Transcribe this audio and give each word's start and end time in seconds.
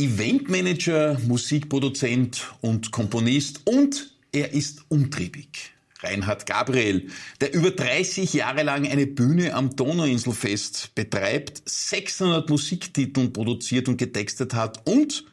Er 0.00 0.06
Eventmanager, 0.06 1.18
Musikproduzent 1.26 2.54
und 2.62 2.90
Komponist 2.90 3.60
und 3.66 4.14
er 4.32 4.54
ist 4.54 4.80
umtriebig. 4.88 5.74
Reinhard 5.98 6.46
Gabriel, 6.46 7.10
der 7.42 7.52
über 7.52 7.70
30 7.70 8.32
Jahre 8.32 8.62
lang 8.62 8.88
eine 8.88 9.06
Bühne 9.06 9.52
am 9.52 9.76
Donauinselfest 9.76 10.94
betreibt, 10.94 11.60
600 11.66 12.48
Musiktiteln 12.48 13.34
produziert 13.34 13.88
und 13.88 13.98
getextet 13.98 14.54
hat 14.54 14.86
und 14.86 15.26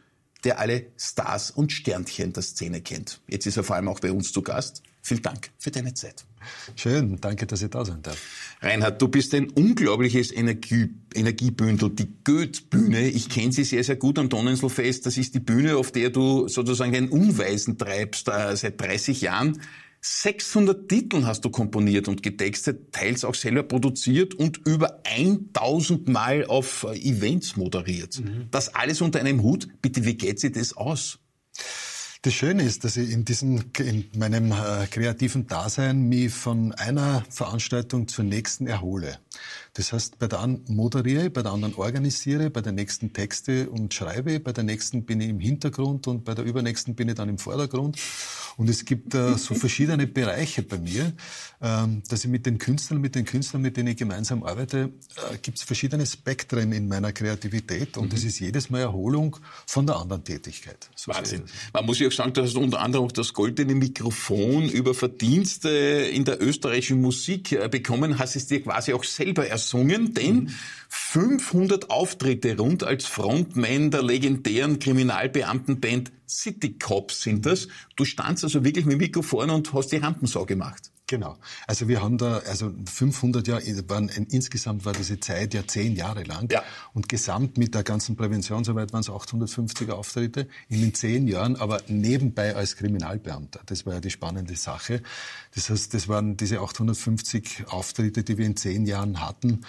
der 0.43 0.59
alle 0.59 0.87
Stars 0.97 1.49
und 1.49 1.71
Sternchen 1.71 2.33
der 2.33 2.43
Szene 2.43 2.81
kennt. 2.81 3.21
Jetzt 3.29 3.45
ist 3.45 3.55
er 3.55 3.63
vor 3.63 3.77
allem 3.77 3.87
auch 3.87 4.01
bei 4.01 4.11
uns 4.11 4.33
zu 4.33 4.41
Gast. 4.41 4.83
Vielen 5.01 5.21
Dank 5.21 5.49
für 5.59 5.71
deine 5.71 5.93
Zeit. 5.93 6.25
Schön, 6.75 7.17
danke, 7.21 7.45
dass 7.45 7.61
ich 7.61 7.69
da 7.69 7.85
sein 7.85 8.01
darf. 8.01 8.17
Reinhard, 8.61 9.01
du 9.01 9.07
bist 9.07 9.33
ein 9.33 9.49
unglaubliches 9.49 10.31
Energie, 10.31 10.89
Energiebündel, 11.13 11.89
die 11.91 12.07
Goethe-Bühne. 12.23 13.07
Ich 13.09 13.29
kenne 13.29 13.51
sie 13.51 13.63
sehr, 13.63 13.83
sehr 13.83 13.95
gut 13.95 14.17
am 14.19 14.29
Donauinselfest. 14.29 15.05
Das 15.05 15.17
ist 15.17 15.35
die 15.35 15.39
Bühne, 15.39 15.77
auf 15.77 15.91
der 15.91 16.09
du 16.09 16.47
sozusagen 16.47 16.91
den 16.91 17.09
Unweisen 17.09 17.77
treibst 17.77 18.27
äh, 18.29 18.55
seit 18.55 18.81
30 18.81 19.21
Jahren. 19.21 19.59
600 20.01 20.87
Titel 20.87 21.25
hast 21.25 21.43
du 21.43 21.49
komponiert 21.49 22.07
und 22.07 22.23
getextet, 22.23 22.93
teils 22.93 23.25
auch 23.25 23.35
selber 23.35 23.63
produziert 23.63 24.35
und 24.35 24.61
über 24.65 25.01
1000 25.03 26.07
Mal 26.07 26.45
auf 26.45 26.85
äh, 26.89 26.97
Events 26.97 27.57
moderiert. 27.57 28.19
Mhm. 28.19 28.47
Das 28.51 28.73
alles 28.73 29.01
unter 29.01 29.19
einem 29.19 29.41
Hut. 29.41 29.67
Bitte, 29.81 30.05
wie 30.05 30.15
geht 30.15 30.39
sich 30.39 30.51
das 30.51 30.75
aus? 30.75 31.19
Das 32.23 32.33
Schöne 32.33 32.63
ist, 32.63 32.83
dass 32.83 32.97
ich 32.97 33.11
in 33.11 33.25
diesem, 33.25 33.65
in 33.77 34.09
meinem 34.15 34.51
äh, 34.51 34.87
kreativen 34.89 35.47
Dasein 35.47 36.01
mich 36.01 36.33
von 36.33 36.73
einer 36.73 37.23
Veranstaltung 37.29 38.07
zur 38.07 38.25
nächsten 38.25 38.65
erhole. 38.65 39.19
Das 39.75 39.93
heißt, 39.93 40.17
bei 40.17 40.27
der 40.27 40.41
einen 40.41 40.65
moderiere 40.67 41.27
ich, 41.27 41.33
bei 41.33 41.43
der 41.43 41.51
anderen 41.51 41.75
organisiere, 41.75 42.49
bei 42.49 42.61
der 42.61 42.71
nächsten 42.71 43.13
Texte 43.13 43.69
und 43.69 43.93
schreibe, 43.93 44.39
bei 44.39 44.51
der 44.51 44.63
nächsten 44.63 45.05
bin 45.05 45.21
ich 45.21 45.29
im 45.29 45.39
Hintergrund 45.39 46.07
und 46.07 46.25
bei 46.25 46.33
der 46.33 46.45
übernächsten 46.45 46.95
bin 46.95 47.09
ich 47.09 47.15
dann 47.15 47.29
im 47.29 47.37
Vordergrund. 47.37 47.97
Und 48.57 48.69
es 48.71 48.85
gibt 48.85 49.13
äh, 49.13 49.37
so 49.37 49.53
verschiedene 49.53 50.07
Bereiche 50.07 50.63
bei 50.63 50.79
mir, 50.79 51.13
ähm, 51.61 52.01
dass 52.09 52.23
ich 52.23 52.31
mit 52.31 52.47
den 52.47 52.57
Künstlern, 52.57 52.99
mit 52.99 53.13
den 53.13 53.25
Künstlern, 53.25 53.61
mit 53.61 53.77
denen 53.77 53.89
ich 53.89 53.97
gemeinsam 53.97 54.43
arbeite, 54.43 54.91
äh, 55.31 55.37
gibt 55.39 55.59
es 55.59 55.63
verschiedene 55.63 56.07
Spektren 56.07 56.71
in 56.71 56.87
meiner 56.87 57.13
Kreativität 57.13 57.97
und 57.97 58.11
es 58.13 58.23
mhm. 58.23 58.29
ist 58.29 58.39
jedes 58.39 58.71
Mal 58.71 58.81
Erholung 58.81 59.37
von 59.67 59.85
der 59.85 59.97
anderen 59.97 60.23
Tätigkeit. 60.23 60.89
So 60.95 61.13
Wahnsinn. 61.13 61.43
Man 61.71 61.85
muss 61.85 61.99
ja 61.99 62.06
auch 62.07 62.11
sagen, 62.11 62.33
du 62.33 62.41
hast 62.41 62.55
unter 62.55 62.79
anderem 62.79 63.05
auch 63.05 63.11
das 63.11 63.33
goldene 63.33 63.75
Mikrofon 63.75 64.69
über 64.69 64.93
Verdienste 64.93 65.69
in 65.69 66.25
der 66.25 66.41
österreichischen 66.41 67.01
Musik 67.01 67.51
äh, 67.51 67.67
bekommen, 67.69 68.19
hast 68.19 68.35
es 68.35 68.47
dir 68.47 68.61
quasi 68.61 68.93
auch 68.93 69.03
selber 69.03 69.47
ersungen, 69.47 70.13
denn 70.13 70.51
500 70.89 71.89
Auftritte 71.89 72.57
rund 72.57 72.83
als 72.83 73.05
Frontman 73.05 73.91
der 73.91 74.03
legendären 74.03 74.79
Kriminalbeamtenband 74.79 76.11
City 76.27 76.77
Cops 76.77 77.21
sind 77.21 77.45
das. 77.45 77.67
Du 77.95 78.05
standst 78.05 78.43
also 78.43 78.63
wirklich 78.63 78.85
mit 78.85 78.93
dem 78.93 78.99
Mikrofon 78.99 79.49
und 79.49 79.73
hast 79.73 79.91
die 79.91 79.97
Rampensau 79.97 80.45
gemacht. 80.45 80.91
Genau. 81.07 81.37
Also 81.67 81.87
wir 81.87 82.01
haben 82.01 82.17
da, 82.17 82.39
also 82.39 82.73
500 82.85 83.47
Jahre, 83.47 83.63
waren, 83.89 84.09
insgesamt 84.09 84.83
war 84.83 84.91
diese 84.91 85.17
Zeit 85.21 85.53
ja 85.53 85.65
zehn 85.65 85.95
Jahre 85.95 86.23
lang. 86.23 86.51
Ja. 86.51 86.63
Und 86.93 87.07
gesamt 87.07 87.57
mit 87.57 87.73
der 87.73 87.83
ganzen 87.83 88.17
Präventionsarbeit 88.17 88.91
waren 88.91 88.99
es 88.99 89.09
850 89.09 89.89
Auftritte 89.89 90.49
in 90.67 90.81
den 90.81 90.93
zehn 90.93 91.29
Jahren, 91.29 91.55
aber 91.55 91.81
nebenbei 91.87 92.55
als 92.55 92.75
Kriminalbeamter. 92.75 93.61
Das 93.65 93.85
war 93.85 93.93
ja 93.93 93.99
die 94.01 94.09
spannende 94.09 94.57
Sache. 94.57 95.01
Das 95.55 95.69
heißt, 95.69 95.93
das 95.93 96.09
waren 96.09 96.35
diese 96.35 96.59
850 96.59 97.67
Auftritte, 97.67 98.23
die 98.23 98.37
wir 98.37 98.45
in 98.45 98.57
zehn 98.57 98.85
Jahren 98.85 99.21
hatten 99.21 99.61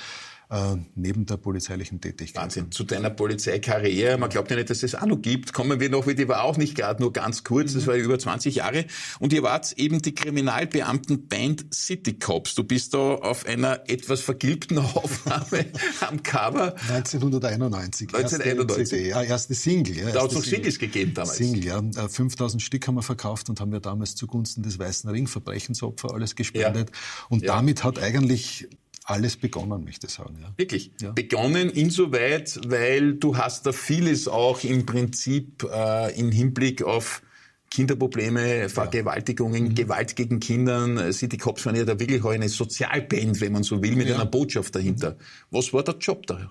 äh, 0.51 0.77
neben 0.95 1.27
der 1.27 1.37
polizeilichen 1.37 2.01
Tätigkeit. 2.01 2.43
Wahnsinn. 2.43 2.73
Zu 2.73 2.85
deiner 2.85 3.11
Polizeikarriere, 3.11 4.17
man 4.17 4.31
glaubt 4.31 4.51
ja 4.51 4.57
nicht, 4.57 4.71
dass 4.71 4.83
es 4.83 4.95
auch 4.95 5.07
noch 5.07 5.21
gibt, 5.21 5.53
kommen 5.53 5.79
wir 5.79 5.91
noch, 5.91 6.07
weil 6.07 6.15
die 6.15 6.27
war 6.27 6.43
auch 6.43 6.57
nicht 6.57 6.75
gerade 6.75 7.03
nur 7.03 7.13
ganz 7.13 7.45
kurz, 7.45 7.75
das 7.75 7.83
mhm. 7.83 7.87
war 7.89 7.97
ja 7.97 8.05
über 8.05 8.19
20 8.19 8.55
Jahre. 8.55 8.87
Und 9.19 9.33
ihr 9.33 9.43
wart 9.43 9.73
eben 9.73 10.01
die 10.01 10.15
Kriminalbeamtenband 10.15 11.75
City 11.75 12.19
Cops. 12.19 12.55
Du 12.55 12.65
bist 12.65 12.95
da 12.95 12.99
auf 12.99 13.47
einer 13.47 13.83
etwas 13.89 14.21
vergilbten 14.21 14.79
Aufnahme 14.79 15.67
am 16.01 16.23
Cover. 16.23 16.75
1991. 16.89 18.15
1991. 18.15 18.79
Erste, 18.79 18.99
ja, 18.99 19.23
erste 19.23 19.55
Single. 19.55 19.99
Ja, 19.99 20.11
da 20.13 20.23
hat 20.23 20.31
es 20.31 20.35
noch 20.35 20.45
Singles 20.45 20.79
gegeben 20.79 21.13
damals. 21.15 21.37
Single, 21.37 21.65
ja. 21.65 22.09
5000 22.09 22.63
äh, 22.63 22.65
Stück 22.65 22.87
haben 22.87 22.95
wir 22.95 23.03
verkauft 23.03 23.51
und 23.51 23.61
haben 23.61 23.73
wir 23.73 23.81
damals 23.81 24.15
zugunsten 24.15 24.63
des 24.63 24.79
Weißen 24.79 25.11
Ring 25.11 25.27
Verbrechensopfer 25.27 26.15
alles 26.15 26.37
gespendet. 26.37 26.91
Ja. 26.91 27.27
Und 27.29 27.43
ja. 27.43 27.55
damit 27.55 27.85
hat 27.85 27.99
eigentlich 27.99 28.69
alles 29.09 29.37
begonnen, 29.37 29.85
möchte 29.85 30.07
ich 30.07 30.13
sagen. 30.13 30.39
Ja. 30.41 30.53
Wirklich? 30.57 30.93
Ja. 31.01 31.13
Begonnen 31.13 31.71
insoweit, 31.71 32.61
weil 32.67 33.15
du 33.15 33.37
hast 33.37 33.65
da 33.67 33.73
vieles 33.73 34.29
auch 34.29 34.63
im 34.65 34.85
Prinzip 34.85 35.65
äh, 35.73 36.19
im 36.19 36.31
Hinblick 36.31 36.83
auf 36.83 37.23
Kinderprobleme, 37.71 38.69
Vergewaltigungen, 38.69 39.65
ja. 39.65 39.71
mhm. 39.71 39.75
Gewalt 39.75 40.15
gegen 40.17 40.41
Kindern. 40.41 41.13
City 41.13 41.39
Cops 41.39 41.65
waren 41.67 41.77
ja 41.77 41.85
da 41.85 41.99
wirklich 41.99 42.23
auch 42.23 42.31
eine 42.31 42.49
Sozialband, 42.49 43.41
wenn 43.41 43.53
man 43.53 43.63
so 43.63 43.83
will, 43.83 43.97
mit 43.97 44.09
ja. 44.09 44.17
einer 44.17 44.27
Botschaft 44.27 44.75
dahinter. 44.75 45.17
Was 45.51 45.73
war 45.73 45.83
der 45.83 45.97
Job 45.97 46.27
da? 46.27 46.51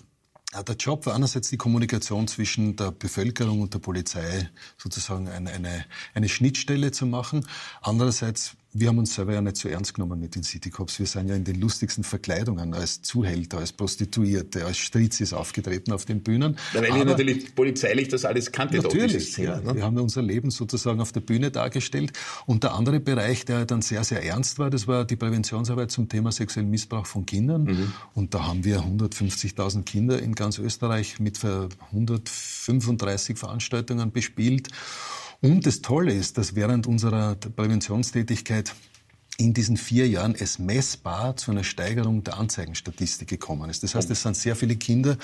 Ja, 0.53 0.63
der 0.63 0.75
Job 0.75 1.05
war 1.05 1.13
einerseits 1.13 1.49
die 1.49 1.57
Kommunikation 1.57 2.27
zwischen 2.27 2.75
der 2.75 2.91
Bevölkerung 2.91 3.61
und 3.61 3.73
der 3.73 3.79
Polizei, 3.79 4.49
sozusagen 4.77 5.27
eine, 5.27 5.51
eine, 5.51 5.85
eine 6.13 6.29
Schnittstelle 6.29 6.91
zu 6.91 7.05
machen. 7.05 7.45
Andererseits 7.81 8.55
wir 8.79 8.89
haben 8.89 8.99
uns 8.99 9.15
selber 9.15 9.33
ja 9.33 9.41
nicht 9.41 9.57
so 9.57 9.69
ernst 9.69 9.93
genommen 9.93 10.19
mit 10.19 10.35
den 10.35 10.43
City 10.43 10.69
Cops. 10.69 10.99
Wir 10.99 11.05
sind 11.05 11.29
ja 11.29 11.35
in 11.35 11.43
den 11.43 11.59
lustigsten 11.59 12.03
Verkleidungen 12.03 12.73
als 12.73 13.01
Zuhälter, 13.01 13.57
als 13.57 13.73
Prostituierte, 13.73 14.65
als 14.65 14.77
Strizis 14.77 15.33
aufgetreten 15.33 15.91
auf 15.91 16.05
den 16.05 16.21
Bühnen. 16.21 16.57
Ja, 16.73 16.81
weil 16.81 16.97
ihr 16.97 17.05
natürlich 17.05 17.55
polizeilich 17.55 18.07
das 18.09 18.25
alles 18.25 18.51
kannte. 18.51 18.77
Natürlich, 18.77 19.31
Szene, 19.31 19.47
ja. 19.47 19.59
Ne? 19.61 19.75
Wir 19.75 19.83
haben 19.83 19.97
unser 19.97 20.21
Leben 20.21 20.51
sozusagen 20.51 21.01
auf 21.01 21.11
der 21.11 21.21
Bühne 21.21 21.49
dargestellt. 21.49 22.13
Und 22.45 22.63
der 22.63 22.73
andere 22.73 22.99
Bereich, 22.99 23.45
der 23.45 23.65
dann 23.65 23.81
sehr, 23.81 24.03
sehr 24.03 24.23
ernst 24.23 24.59
war, 24.59 24.69
das 24.69 24.87
war 24.87 25.05
die 25.05 25.15
Präventionsarbeit 25.15 25.91
zum 25.91 26.07
Thema 26.07 26.31
sexuellen 26.31 26.69
Missbrauch 26.69 27.07
von 27.07 27.25
Kindern. 27.25 27.63
Mhm. 27.63 27.93
Und 28.13 28.33
da 28.33 28.45
haben 28.45 28.63
wir 28.63 28.81
150.000 28.81 29.83
Kinder 29.83 30.21
in 30.21 30.35
ganz 30.35 30.59
Österreich 30.59 31.19
mit 31.19 31.43
135 31.43 33.37
Veranstaltungen 33.37 34.11
bespielt. 34.11 34.69
Und 35.41 35.65
das 35.65 35.81
Tolle 35.81 36.13
ist, 36.13 36.37
dass 36.37 36.55
während 36.55 36.87
unserer 36.87 37.35
Präventionstätigkeit 37.35 38.73
in 39.37 39.53
diesen 39.53 39.77
vier 39.77 40.07
Jahren 40.07 40.35
es 40.37 40.57
messbar 40.57 41.37
zu 41.37 41.51
einer 41.51 41.63
Steigerung 41.63 42.23
der 42.23 42.39
Anzeigenstatistik 42.39 43.27
gekommen 43.27 43.69
ist. 43.69 43.83
Das 43.83 43.93
heißt, 43.93 44.09
es 44.09 44.23
sind 44.23 44.35
sehr 44.35 44.55
viele 44.55 44.75
Kinder, 44.75 45.17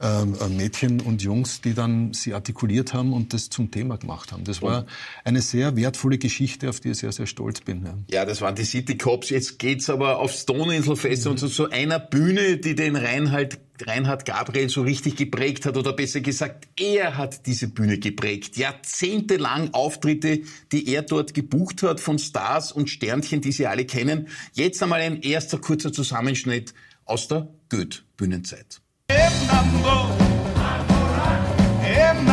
ähm, 0.00 0.36
äh, 0.38 0.48
Mädchen 0.48 1.00
und 1.00 1.22
Jungs, 1.22 1.62
die 1.62 1.72
dann 1.72 2.12
sie 2.12 2.34
artikuliert 2.34 2.92
haben 2.92 3.14
und 3.14 3.32
das 3.32 3.48
zum 3.48 3.70
Thema 3.70 3.96
gemacht 3.96 4.30
haben. 4.32 4.44
Das 4.44 4.60
war 4.60 4.84
eine 5.24 5.40
sehr 5.40 5.74
wertvolle 5.74 6.18
Geschichte, 6.18 6.68
auf 6.68 6.80
die 6.80 6.90
ich 6.90 6.98
sehr, 6.98 7.12
sehr 7.12 7.26
stolz 7.26 7.62
bin. 7.62 7.84
Ja, 7.84 7.94
ja 8.10 8.24
das 8.26 8.42
waren 8.42 8.54
die 8.54 8.64
City 8.64 8.98
Cops. 8.98 9.30
Jetzt 9.30 9.58
geht's 9.58 9.88
aber 9.88 10.18
aufs 10.18 10.42
Stoninselfest 10.42 11.24
mhm. 11.24 11.30
und 11.30 11.38
zu 11.38 11.48
so 11.48 11.70
einer 11.70 11.98
Bühne, 11.98 12.58
die 12.58 12.74
den 12.74 12.94
Reinhard 12.94 13.58
Reinhard 13.86 14.24
Gabriel 14.24 14.68
so 14.68 14.82
richtig 14.82 15.16
geprägt 15.16 15.66
hat 15.66 15.76
oder 15.76 15.92
besser 15.92 16.20
gesagt, 16.20 16.68
er 16.78 17.16
hat 17.16 17.46
diese 17.46 17.68
Bühne 17.68 17.98
geprägt. 17.98 18.56
Jahrzehntelang 18.56 19.74
Auftritte, 19.74 20.42
die 20.72 20.88
er 20.88 21.02
dort 21.02 21.34
gebucht 21.34 21.82
hat 21.82 22.00
von 22.00 22.18
Stars 22.18 22.72
und 22.72 22.88
Sternchen, 22.88 23.40
die 23.40 23.52
Sie 23.52 23.66
alle 23.66 23.84
kennen. 23.84 24.28
Jetzt 24.52 24.82
einmal 24.82 25.00
ein 25.00 25.20
erster 25.22 25.58
kurzer 25.58 25.92
Zusammenschnitt 25.92 26.74
aus 27.04 27.28
der 27.28 27.48
Goethe-Bühnenzeit. 27.68 28.80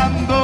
eine 0.04 0.43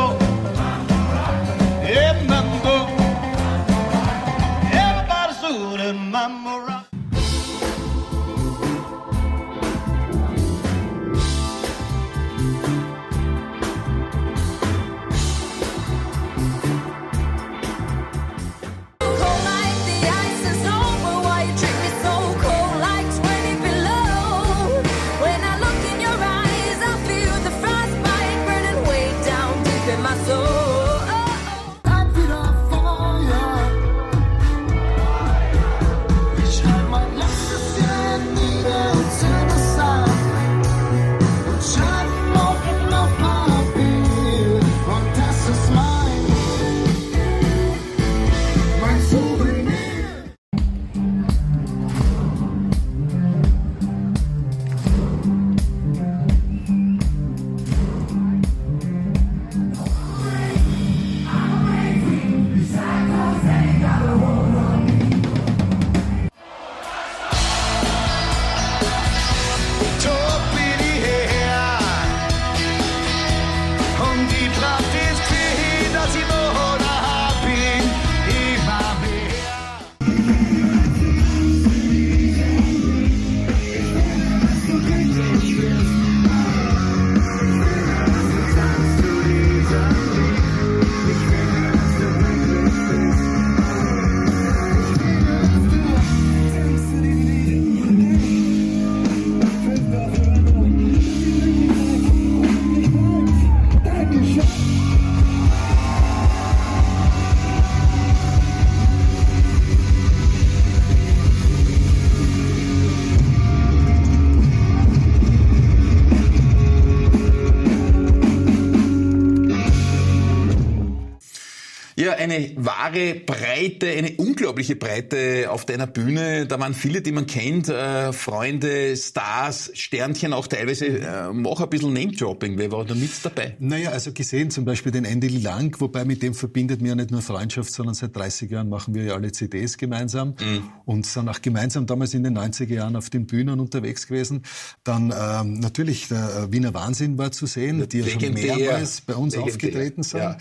wahre 122.80 123.16
Breite, 123.16 123.88
eine 123.88 124.12
unglaubliche 124.18 124.76
Breite 124.76 125.50
auf 125.50 125.66
deiner 125.66 125.88
Bühne. 125.88 126.48
Da 126.48 126.60
waren 126.60 126.74
viele, 126.74 127.02
die 127.02 127.12
man 127.12 127.26
kennt, 127.26 127.68
äh, 127.70 128.14
Freunde, 128.14 128.96
Stars, 128.96 129.72
Sternchen 129.74 130.34
auch 130.34 130.48
teilweise. 130.48 130.88
Äh, 130.88 131.34
mach 131.34 131.60
ein 131.60 131.70
bisschen 131.70 131.94
Name-Dropping. 131.94 132.58
Wer 132.58 132.72
war 132.72 132.86
da 132.86 132.96
mit 132.96 133.12
dabei? 133.24 133.56
Naja, 133.60 133.92
also 133.92 134.14
gesehen 134.14 134.50
zum 134.50 134.66
Beispiel 134.66 134.92
den 134.92 135.06
Andy 135.06 135.28
Lang, 135.28 135.76
wobei 135.80 136.06
mit 136.06 136.24
dem 136.24 136.34
verbindet 136.34 136.82
mir 136.82 136.90
ja 136.90 136.96
nicht 136.96 137.12
nur 137.12 137.22
Freundschaft, 137.22 137.72
sondern 137.72 137.96
seit 137.96 138.16
30 138.16 138.50
Jahren 138.50 138.70
machen 138.70 138.94
wir 138.96 139.04
ja 139.04 139.14
alle 139.14 139.32
CDs 139.32 139.78
gemeinsam 139.78 140.36
mhm. 140.40 140.64
und 140.86 141.06
sind 141.06 141.28
auch 141.28 141.42
gemeinsam 141.42 141.86
damals 141.86 142.14
in 142.14 142.24
den 142.24 142.38
90er 142.38 142.74
Jahren 142.74 142.96
auf 142.96 143.10
den 143.10 143.28
Bühnen 143.28 143.60
unterwegs 143.60 144.08
gewesen. 144.08 144.44
Dann 144.84 145.14
ähm, 145.18 145.60
natürlich 145.60 146.08
der 146.08 146.48
äh, 146.48 146.52
Wiener 146.54 146.74
Wahnsinn 146.74 147.18
war 147.18 147.32
zu 147.32 147.46
sehen, 147.46 147.88
die 147.90 148.00
ja 148.00 148.08
schon 148.08 148.34
mehrmals 148.34 149.02
bei 149.02 149.16
uns 149.16 149.36
Legendär. 149.36 149.54
aufgetreten 149.54 150.04
sind. 150.04 150.22
Ja. 150.22 150.38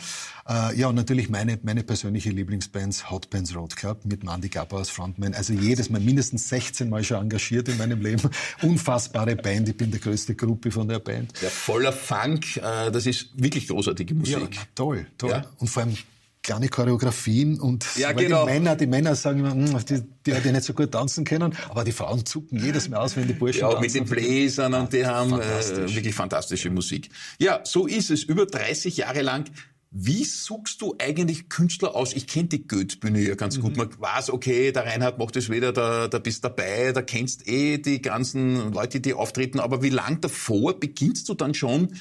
Äh, 0.48 0.78
ja, 0.78 0.88
und 0.88 0.94
natürlich 0.94 1.28
meine, 1.28 1.58
meine 1.62 1.82
persönliche 1.82 2.27
Lieblingsbands, 2.30 3.10
Hot 3.10 3.30
Bands 3.30 3.54
Road 3.54 3.76
Club 3.76 4.04
mit 4.04 4.24
Mandy 4.24 4.48
Gabba 4.48 4.78
als 4.78 4.90
Frontman. 4.90 5.34
Also 5.34 5.52
jedes 5.52 5.90
Mal 5.90 6.00
mindestens 6.00 6.48
16 6.48 6.88
Mal 6.88 7.04
schon 7.04 7.22
engagiert 7.22 7.68
in 7.68 7.78
meinem 7.78 8.00
Leben. 8.00 8.30
Unfassbare 8.62 9.36
Band. 9.36 9.68
Ich 9.68 9.76
bin 9.76 9.90
der 9.90 10.00
größte 10.00 10.34
Gruppe 10.34 10.70
von 10.70 10.88
der 10.88 10.98
Band. 10.98 11.32
Ja, 11.40 11.48
voller 11.48 11.92
Funk. 11.92 12.56
Äh, 12.56 12.90
das 12.90 13.06
ist 13.06 13.30
wirklich 13.34 13.68
großartige 13.68 14.14
Musik. 14.14 14.54
Ja, 14.54 14.62
toll, 14.74 15.06
toll. 15.16 15.30
Ja. 15.30 15.46
Und 15.58 15.68
vor 15.68 15.82
allem 15.82 15.96
kleine 16.42 16.68
Choreografien 16.68 17.60
und 17.60 17.84
ja, 17.96 18.12
genau. 18.12 18.46
die 18.46 18.52
Männer, 18.52 18.76
die 18.76 18.86
Männer 18.86 19.14
sagen 19.14 19.40
immer, 19.40 19.52
hm, 19.52 19.84
die, 19.84 20.02
die, 20.24 20.40
die 20.40 20.52
nicht 20.52 20.64
so 20.64 20.72
gut 20.72 20.92
tanzen 20.92 21.24
können, 21.24 21.54
aber 21.68 21.84
die 21.84 21.92
Frauen 21.92 22.24
zucken 22.24 22.58
jedes 22.58 22.88
Mal 22.88 22.98
aus, 22.98 23.16
wenn 23.16 23.26
die 23.26 23.34
Burschen 23.34 23.60
ja, 23.60 23.68
tanzen. 23.68 23.82
mit 23.82 23.94
den 23.94 24.04
Bläsern 24.06 24.72
und 24.72 24.92
die 24.92 25.04
haben 25.04 25.32
äh, 25.38 25.94
wirklich 25.94 26.14
fantastische 26.14 26.70
Musik. 26.70 27.10
Ja, 27.38 27.60
so 27.64 27.86
ist 27.86 28.10
es. 28.10 28.22
Über 28.22 28.46
30 28.46 28.96
Jahre 28.96 29.22
lang 29.22 29.44
wie 29.90 30.24
suchst 30.24 30.82
du 30.82 30.94
eigentlich 30.98 31.48
Künstler 31.48 31.94
aus? 31.96 32.12
Ich 32.12 32.26
kenne 32.26 32.48
die 32.48 32.68
Goethe-Bühne 32.68 33.20
ja 33.20 33.34
ganz 33.34 33.56
mhm. 33.56 33.62
gut. 33.62 33.76
Man 33.76 33.88
weiß, 33.98 34.30
okay, 34.30 34.70
der 34.70 34.84
Reinhard 34.84 35.18
macht 35.18 35.36
es 35.36 35.48
wieder, 35.48 35.72
da, 35.72 36.08
da 36.08 36.18
bist 36.18 36.44
dabei, 36.44 36.92
da 36.92 37.00
kennst 37.00 37.48
eh 37.48 37.78
die 37.78 38.02
ganzen 38.02 38.72
Leute, 38.72 39.00
die 39.00 39.14
auftreten. 39.14 39.60
Aber 39.60 39.82
wie 39.82 39.90
lang 39.90 40.20
davor 40.20 40.78
beginnst 40.78 41.28
du 41.28 41.34
dann 41.34 41.54
schon, 41.54 41.94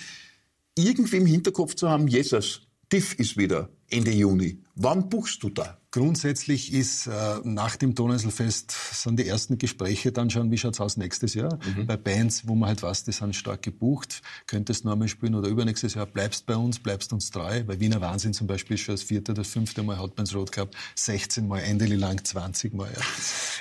irgendwie 0.77 1.17
im 1.17 1.25
Hinterkopf 1.25 1.75
zu 1.75 1.89
haben, 1.89 2.07
Jesus, 2.07 2.67
Diff 2.91 3.13
ist 3.15 3.37
wieder 3.37 3.69
Ende 3.89 4.11
Juni. 4.11 4.61
Wann 4.75 5.09
buchst 5.09 5.41
du 5.43 5.49
da? 5.49 5.77
Grundsätzlich 5.97 6.73
ist 6.73 7.07
äh, 7.07 7.11
nach 7.43 7.75
dem 7.75 7.95
Donauinselfest 7.95 8.71
sind 9.01 9.17
die 9.17 9.27
ersten 9.27 9.57
Gespräche 9.57 10.11
dann 10.11 10.29
schon, 10.29 10.51
wie 10.51 10.57
schaut's 10.59 10.79
aus 10.79 10.95
nächstes 10.95 11.33
Jahr? 11.33 11.57
Mhm. 11.75 11.87
Bei 11.87 11.97
Bands, 11.97 12.47
wo 12.47 12.53
man 12.53 12.69
halt 12.69 12.83
weiß, 12.83 13.03
die 13.05 13.11
sind 13.11 13.35
stark 13.35 13.63
gebucht, 13.63 14.21
könntest 14.45 14.83
du 14.83 14.89
nochmal 14.89 15.07
spielen 15.07 15.33
oder 15.33 15.49
übernächstes 15.49 15.95
Jahr 15.95 16.05
bleibst 16.05 16.45
bei 16.45 16.55
uns, 16.55 16.77
bleibst 16.77 17.13
uns 17.13 17.31
treu. 17.31 17.63
Bei 17.63 17.79
Wiener 17.79 17.99
Wahnsinn 17.99 18.33
zum 18.33 18.45
Beispiel 18.45 18.77
schon 18.77 18.93
das 18.93 19.01
vierte, 19.01 19.33
das 19.33 19.47
fünfte 19.47 19.81
Mal 19.81 19.97
Hotbands 19.97 20.35
Road 20.35 20.51
Cup, 20.51 20.75
16 20.93 21.47
Mal, 21.47 21.61
Endeli 21.61 21.95
lang 21.95 22.23
20 22.23 22.75
Mal. 22.75 22.91
Ja. 22.95 23.01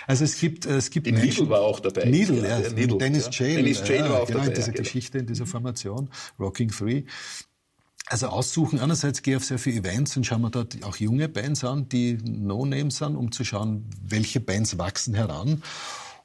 Also 0.06 0.24
es 0.24 0.38
gibt, 0.38 0.66
äh, 0.66 0.76
es 0.76 0.90
gibt 0.90 1.06
Needle 1.06 1.48
war 1.48 1.62
auch 1.62 1.80
dabei. 1.80 2.04
Needle, 2.04 2.46
ja. 2.46 2.60
ja 2.60 2.68
Needle, 2.70 2.98
Dennis 2.98 3.30
ja. 3.32 3.46
Jail. 3.46 3.56
Dennis 3.62 3.88
Jail 3.88 4.10
war 4.10 4.20
auch 4.20 4.26
genau, 4.26 4.40
dabei. 4.40 4.48
in 4.50 4.54
dieser 4.56 4.72
genau. 4.72 4.82
Geschichte, 4.82 5.18
in 5.18 5.26
dieser 5.26 5.46
Formation, 5.46 6.10
Rocking 6.38 6.68
Free. 6.68 7.04
Also 8.08 8.28
aussuchen, 8.28 8.78
einerseits 8.78 9.22
gehe 9.22 9.34
ich 9.34 9.38
auf 9.38 9.44
sehr 9.44 9.58
viele 9.58 9.80
Events 9.80 10.16
und 10.16 10.24
schaue 10.24 10.38
mir 10.38 10.50
dort 10.50 10.82
auch 10.84 10.96
junge 10.96 11.28
Bands 11.28 11.64
an, 11.64 11.88
die 11.88 12.18
No-Name 12.22 12.92
sind, 12.92 13.16
um 13.16 13.32
zu 13.32 13.44
schauen, 13.44 13.90
welche 14.00 14.38
Bands 14.38 14.78
wachsen 14.78 15.14
heran. 15.14 15.62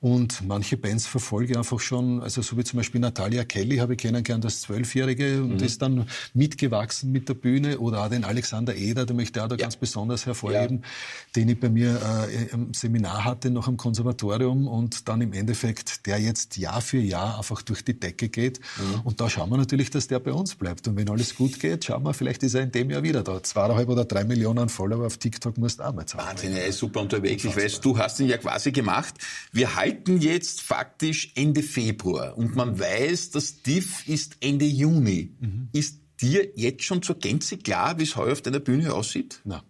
Und 0.01 0.41
manche 0.47 0.77
Bands 0.77 1.05
verfolge 1.05 1.51
ich 1.51 1.57
einfach 1.59 1.79
schon, 1.79 2.23
also 2.23 2.41
so 2.41 2.57
wie 2.57 2.63
zum 2.63 2.77
Beispiel 2.77 2.99
Natalia 2.99 3.43
Kelly 3.43 3.77
habe 3.77 3.93
ich 3.93 3.99
kennengelernt 3.99 4.43
als 4.43 4.61
Zwölfjährige 4.61 5.43
und 5.43 5.57
mhm. 5.57 5.63
ist 5.63 5.79
dann 5.83 6.07
mitgewachsen 6.33 7.11
mit 7.11 7.29
der 7.29 7.35
Bühne. 7.35 7.77
Oder 7.77 8.03
auch 8.03 8.09
den 8.09 8.23
Alexander 8.23 8.75
Eder, 8.75 9.05
den 9.05 9.15
möchte 9.15 9.37
ich 9.37 9.43
auch 9.43 9.47
da 9.47 9.55
ja. 9.55 9.61
ganz 9.61 9.75
besonders 9.75 10.25
hervorheben, 10.25 10.77
ja. 10.81 10.87
den 11.35 11.49
ich 11.49 11.59
bei 11.59 11.69
mir 11.69 12.01
äh, 12.27 12.45
im 12.45 12.73
Seminar 12.73 13.25
hatte, 13.25 13.51
noch 13.51 13.67
am 13.67 13.77
Konservatorium 13.77 14.67
und 14.67 15.07
dann 15.07 15.21
im 15.21 15.33
Endeffekt, 15.33 16.07
der 16.07 16.17
jetzt 16.17 16.57
Jahr 16.57 16.81
für 16.81 16.97
Jahr 16.97 17.37
einfach 17.37 17.61
durch 17.61 17.85
die 17.85 17.99
Decke 17.99 18.29
geht. 18.29 18.59
Mhm. 18.59 19.01
Und 19.03 19.21
da 19.21 19.29
schauen 19.29 19.51
wir 19.51 19.57
natürlich, 19.57 19.91
dass 19.91 20.07
der 20.07 20.17
bei 20.17 20.33
uns 20.33 20.55
bleibt. 20.55 20.87
Und 20.87 20.97
wenn 20.97 21.11
alles 21.11 21.35
gut 21.35 21.59
geht, 21.59 21.85
schauen 21.85 22.01
wir, 22.01 22.15
vielleicht 22.15 22.41
ist 22.41 22.55
er 22.55 22.63
in 22.63 22.71
dem 22.71 22.89
Jahr 22.89 23.03
wieder 23.03 23.21
da. 23.21 23.43
Zweieinhalb 23.43 23.87
oder 23.87 24.05
drei 24.05 24.23
Millionen 24.23 24.67
Follower 24.67 25.05
auf 25.05 25.17
TikTok 25.17 25.59
musst 25.59 25.77
du 25.77 25.83
auch 25.83 25.93
mal 25.93 26.07
zahlen. 26.07 26.27
Wahnsinn, 26.27 26.53
er 26.53 26.65
ist 26.65 26.79
super 26.79 27.01
unterwegs. 27.01 27.43
Ich 27.43 27.55
weiß, 27.55 27.81
du 27.81 27.99
hast 27.99 28.19
ihn 28.19 28.29
ja 28.29 28.37
quasi 28.37 28.71
gemacht. 28.71 29.13
Wir 29.51 29.75
halten 29.75 29.90
halten 29.91 30.21
jetzt 30.21 30.61
faktisch 30.61 31.33
Ende 31.35 31.63
Februar 31.63 32.37
und 32.37 32.55
man 32.55 32.79
weiß, 32.79 33.31
das 33.31 33.61
DIF 33.61 34.07
ist 34.07 34.37
Ende 34.39 34.65
Juni. 34.65 35.35
Mhm. 35.39 35.69
Ist 35.73 35.99
dir 36.21 36.47
jetzt 36.55 36.83
schon 36.83 37.01
zur 37.01 37.15
Gänze 37.15 37.57
klar, 37.57 37.99
wie 37.99 38.03
es 38.03 38.15
heuer 38.15 38.33
auf 38.33 38.41
deiner 38.41 38.59
Bühne 38.59 38.93
aussieht? 38.93 39.41
Nein. 39.43 39.61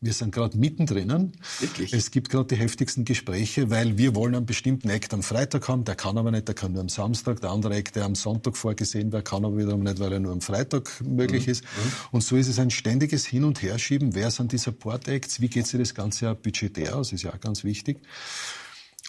Wir 0.00 0.12
sind 0.12 0.32
gerade 0.32 0.56
mittendrin. 0.56 1.32
Wirklich? 1.58 1.92
Es 1.92 2.12
gibt 2.12 2.28
gerade 2.28 2.54
die 2.54 2.54
heftigsten 2.54 3.04
Gespräche, 3.04 3.68
weil 3.68 3.98
wir 3.98 4.14
wollen 4.14 4.36
einen 4.36 4.46
bestimmten 4.46 4.90
Act 4.90 5.12
am 5.12 5.24
Freitag 5.24 5.66
haben, 5.66 5.84
der 5.84 5.96
kann 5.96 6.16
aber 6.16 6.30
nicht, 6.30 6.46
der 6.46 6.54
kann 6.54 6.72
nur 6.72 6.82
am 6.82 6.88
Samstag. 6.88 7.40
Der 7.40 7.50
andere 7.50 7.74
Act, 7.74 7.96
der 7.96 8.04
am 8.04 8.14
Sonntag 8.14 8.56
vorgesehen 8.56 9.10
wäre, 9.10 9.24
kann 9.24 9.44
aber 9.44 9.58
wiederum 9.58 9.82
nicht, 9.82 9.98
weil 9.98 10.12
er 10.12 10.20
nur 10.20 10.30
am 10.30 10.40
Freitag 10.40 11.02
möglich 11.04 11.46
mhm. 11.46 11.52
ist. 11.52 11.64
Mhm. 11.64 11.92
Und 12.12 12.20
so 12.20 12.36
ist 12.36 12.46
es 12.46 12.60
ein 12.60 12.70
ständiges 12.70 13.26
Hin- 13.26 13.42
und 13.42 13.60
Herschieben. 13.60 14.14
Wer 14.14 14.30
sind 14.30 14.52
die 14.52 14.58
Support-Acts? 14.58 15.40
Wie 15.40 15.48
geht 15.48 15.66
sich 15.66 15.80
das 15.80 15.96
Ganze 15.96 16.26
ja 16.26 16.34
budgetär 16.34 16.94
aus? 16.94 17.12
Ist 17.12 17.24
ja 17.24 17.34
auch 17.34 17.40
ganz 17.40 17.64
wichtig. 17.64 17.98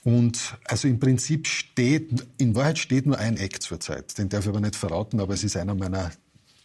Und 0.04 0.58
also 0.66 0.88
im 0.88 1.00
Prinzip 1.00 1.48
steht, 1.48 2.10
in 2.38 2.56
Wahrheit 2.56 2.80
steht 2.80 3.06
nur 3.06 3.18
ein 3.18 3.38
Act 3.38 3.64
zurzeit. 3.64 4.18
Den 4.18 4.30
darf 4.30 4.44
ich 4.44 4.50
aber 4.50 4.62
nicht 4.62 4.76
verraten, 4.76 5.20
aber 5.20 5.34
es 5.34 5.44
ist 5.44 5.58
einer 5.58 5.76
meiner 5.76 6.12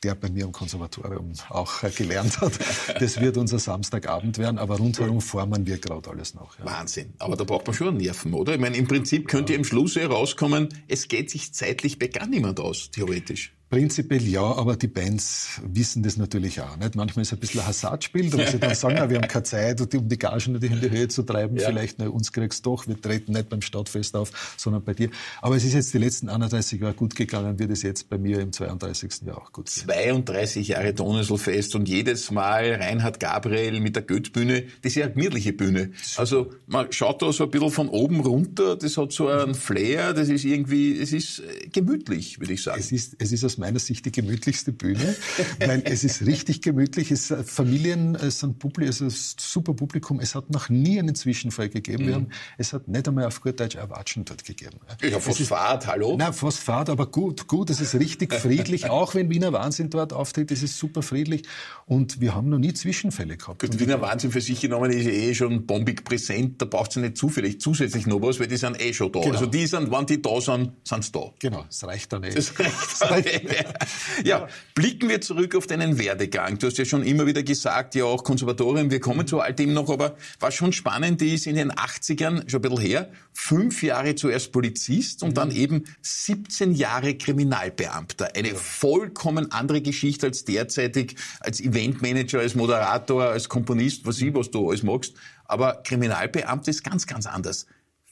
der 0.04 0.14
bei 0.14 0.28
mir 0.28 0.44
im 0.44 0.52
Konservatorium 0.52 1.32
auch 1.48 1.80
gelernt 1.96 2.40
hat. 2.40 2.52
Das 3.00 3.20
wird 3.20 3.36
unser 3.36 3.58
Samstagabend 3.58 4.38
werden, 4.38 4.58
aber 4.58 4.76
rundherum 4.76 5.20
formen 5.20 5.66
wir 5.66 5.78
gerade 5.78 6.10
alles 6.10 6.34
noch. 6.34 6.58
Ja. 6.58 6.66
Wahnsinn. 6.66 7.14
Aber 7.18 7.36
da 7.36 7.44
braucht 7.44 7.66
man 7.66 7.74
schon 7.74 7.96
Nerven, 7.96 8.34
oder? 8.34 8.54
Ich 8.54 8.60
meine, 8.60 8.76
im 8.76 8.86
Prinzip 8.86 9.28
könnte 9.28 9.54
ja. 9.54 9.58
im 9.58 9.64
Schluss 9.64 9.96
herauskommen, 9.96 10.68
es 10.88 11.08
geht 11.08 11.30
sich 11.30 11.54
zeitlich 11.54 11.98
bei 11.98 12.08
gar 12.08 12.26
niemand 12.26 12.60
aus, 12.60 12.90
theoretisch. 12.90 13.54
Prinzipiell 13.75 14.23
ja, 14.23 14.40
aber 14.40 14.76
die 14.76 14.87
Bands 14.87 15.61
wissen 15.66 16.04
das 16.04 16.16
natürlich 16.16 16.61
auch. 16.61 16.76
Nicht? 16.76 16.95
Manchmal 16.95 17.23
ist 17.23 17.28
es 17.28 17.33
ein 17.33 17.40
bisschen 17.40 17.61
ein 17.61 17.66
Hasardspiel, 17.66 18.31
da 18.31 18.47
sie 18.47 18.61
dann 18.61 18.73
sagen, 18.76 19.11
wir 19.11 19.16
haben 19.16 19.26
keine 19.26 19.43
Zeit, 19.43 19.81
um 19.81 20.09
die 20.09 20.16
Gagen 20.16 20.52
natürlich 20.52 20.71
in 20.71 20.81
die 20.81 20.97
Höhe 20.97 21.09
zu 21.09 21.25
treiben. 21.25 21.57
Ja. 21.57 21.66
Vielleicht, 21.66 21.99
na, 21.99 22.09
uns 22.09 22.31
kriegst 22.31 22.64
du 22.64 22.71
doch, 22.71 22.87
wir 22.87 23.00
treten 23.00 23.33
nicht 23.33 23.49
beim 23.49 23.62
Stadtfest 23.62 24.14
auf, 24.14 24.54
sondern 24.57 24.85
bei 24.85 24.95
dir. 24.95 25.11
Aber 25.43 25.57
es 25.57 25.64
ist 25.64 25.75
jetzt 25.75 25.93
die 25.93 25.99
letzten 25.99 26.28
31 26.28 26.81
Jahre 26.81 26.95
gut 26.95 27.16
gegangen, 27.16 27.59
wird 27.59 27.73
es 27.73 27.83
jetzt 27.83 28.09
bei 28.09 28.16
mir 28.16 28.38
im 28.38 28.52
32. 28.52 29.23
Jahr 29.26 29.38
auch 29.38 29.50
gut 29.50 29.66
gehen. 29.66 29.87
32 29.87 30.69
Jahre 30.69 30.95
Donauinselfest 30.95 31.75
und 31.75 31.88
jedes 31.88 32.31
Mal 32.31 32.75
Reinhard 32.75 33.19
Gabriel 33.19 33.81
mit 33.81 33.97
der 33.97 34.04
Goethbühne, 34.04 34.66
das 34.83 34.93
ist 34.93 34.95
ja 34.95 35.07
eine 35.07 35.14
gemütliche 35.14 35.52
Bühne. 35.52 35.90
Also 36.16 36.52
man 36.69 36.93
schaut 36.93 37.23
da 37.23 37.33
so 37.33 37.43
ein 37.43 37.50
bisschen 37.50 37.73
von 37.73 37.88
oben 37.88 38.21
runter, 38.21 38.76
das 38.76 38.97
hat 38.97 39.11
so 39.11 39.26
einen 39.26 39.57
Flair, 39.57 40.12
das 40.12 40.28
ist 40.28 40.45
irgendwie, 40.45 40.97
es 40.97 41.12
ist 41.12 41.43
gemütlich, 41.73 42.38
würde 42.38 42.52
ich 42.52 42.62
sagen. 42.62 42.78
Es 42.78 42.93
ist, 42.93 43.16
es 43.19 43.33
ist 43.33 43.43
aus 43.45 43.63
meiner 43.64 43.78
Sicht 43.78 44.04
die 44.04 44.12
gemütlichste 44.12 44.73
Bühne, 44.73 45.16
weil 45.59 45.83
es 45.87 46.04
ist 46.04 46.26
richtig 46.26 46.61
gemütlich. 46.61 47.11
Es 47.11 47.30
ist 47.30 47.50
Familien, 47.50 48.14
es 48.14 48.40
sind 48.40 48.59
Publikum, 48.59 48.90
es 48.90 49.00
ist 49.00 49.40
super 49.40 49.73
Publikum. 49.73 50.21
Es 50.21 50.35
hat 50.35 50.50
noch 50.50 50.68
nie 50.68 50.99
einen 50.99 51.14
Zwischenfall 51.14 51.71
gegeben. 51.71 52.04
Mhm. 52.04 52.06
Wir 52.06 52.14
haben, 52.14 52.28
es 52.59 52.75
hat 52.75 52.88
nicht 52.88 53.09
einmal 53.09 53.25
auf 53.25 53.40
gut 53.40 53.59
Deutsch 53.59 53.76
Erwatschen 53.76 54.26
dort 54.26 54.44
gegeben. 54.44 54.78
Ja, 55.02 55.18
Phosphat, 55.18 55.87
hallo? 55.87 56.16
Nein, 56.18 56.35
Phosphat, 56.35 56.90
aber 56.90 57.06
gut, 57.06 57.47
gut. 57.49 57.71
Es 57.71 57.80
ist 57.80 57.94
richtig 57.94 58.35
friedlich. 58.35 58.90
Auch 58.90 59.14
wenn 59.14 59.30
Wiener 59.30 59.52
Wahnsinn 59.52 59.88
dort 59.88 60.12
auftritt, 60.12 60.50
es 60.50 60.62
ist 60.62 60.78
super 60.78 61.00
friedlich. 61.02 61.44
Und 61.87 62.21
wir 62.21 62.35
haben 62.35 62.50
noch 62.50 62.59
nie 62.59 62.75
Zwischenfälle 62.75 63.38
gehabt. 63.38 63.61
Gut, 63.61 63.80
Wiener 63.80 64.00
Wahnsinn 64.02 64.30
für 64.30 64.42
sich 64.42 64.61
genommen 64.61 64.90
ist 64.90 65.06
eh 65.06 65.35
schon 65.35 65.64
bombig 65.64 66.04
präsent. 66.04 66.61
Da 66.61 66.66
braucht 66.66 66.90
es 66.90 66.97
nicht 66.97 67.16
zufällig 67.16 67.61
zusätzlich 67.61 68.06
noch 68.06 68.21
was, 68.21 68.40
weil 68.40 68.49
die 68.49 68.59
sind 68.59 68.78
eh 68.78 68.92
schon 68.92 69.11
da. 69.11 69.21
Genau. 69.21 69.33
Also 69.33 69.47
die 69.47 69.66
sind, 69.66 69.90
wenn 69.90 70.04
die 70.04 70.21
da 70.21 70.38
sind, 70.40 70.73
sind 70.85 71.04
sie 71.04 71.12
da. 71.12 71.30
Genau, 71.38 71.64
das 71.66 71.85
reicht 71.85 72.12
dann 72.12 72.25
eh. 72.25 72.35
Das 72.35 72.59
reicht. 72.59 72.75
Das 72.75 73.11
reicht. 73.11 73.53
ja, 74.25 74.49
blicken 74.75 75.08
wir 75.08 75.20
zurück 75.20 75.54
auf 75.54 75.66
deinen 75.66 75.99
Werdegang. 75.99 76.58
Du 76.58 76.66
hast 76.66 76.78
ja 76.78 76.84
schon 76.84 77.02
immer 77.02 77.26
wieder 77.26 77.42
gesagt, 77.42 77.94
ja 77.94 78.04
auch 78.04 78.25
Konservatorium, 78.25 78.90
wir 78.90 79.00
kommen 79.00 79.26
zu 79.26 79.40
all 79.40 79.54
dem 79.54 79.73
noch, 79.73 79.90
aber 79.90 80.16
was 80.40 80.54
schon 80.54 80.73
spannend 80.73 81.23
ist, 81.23 81.46
in 81.46 81.56
den 81.56 81.73
80ern, 81.73 82.49
schon 82.50 82.61
ein 82.61 82.70
bisschen 82.70 82.78
her, 82.78 83.11
fünf 83.32 83.82
Jahre 83.82 84.14
zuerst 84.14 84.52
Polizist 84.52 85.23
und 85.23 85.30
mhm. 85.30 85.34
dann 85.34 85.50
eben 85.50 85.84
17 86.02 86.75
Jahre 86.75 87.14
Kriminalbeamter. 87.16 88.34
Eine 88.37 88.50
ja. 88.50 88.54
vollkommen 88.54 89.52
andere 89.52 89.82
Geschichte 89.82 90.26
als 90.26 90.44
derzeitig 90.44 91.16
als 91.40 91.61
Eventmanager, 91.61 92.40
als 92.40 92.54
Moderator, 92.54 93.25
als 93.25 93.49
Komponist, 93.49 94.06
was 94.06 94.20
ich, 94.20 94.34
was 94.34 94.50
du 94.50 94.68
alles 94.68 94.82
magst. 94.82 95.14
Aber 95.46 95.82
Kriminalbeamter 95.84 96.70
ist 96.70 96.82
ganz, 96.82 97.06
ganz 97.06 97.26
anders. 97.26 97.66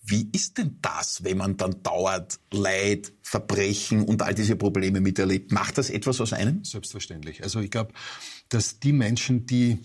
Wie 0.05 0.29
ist 0.33 0.59
denn 0.59 0.79
das, 0.83 1.23
wenn 1.23 1.39
man 1.39 1.57
dann 1.57 1.83
dauert 1.83 2.41
Leid, 2.51 3.13
Verbrechen 3.23 4.05
und 4.05 4.23
all 4.23 4.35
diese 4.35 4.57
Probleme 4.57 5.01
miterlebt? 5.01 5.53
Macht 5.53 5.79
das 5.79 5.91
etwas 5.91 6.21
aus 6.21 6.33
einem? 6.33 6.65
Selbstverständlich. 6.65 7.43
Also 7.45 7.61
ich 7.61 7.71
glaube, 7.71 7.93
dass 8.49 8.81
die 8.81 8.93
Menschen, 8.93 9.47
die, 9.47 9.79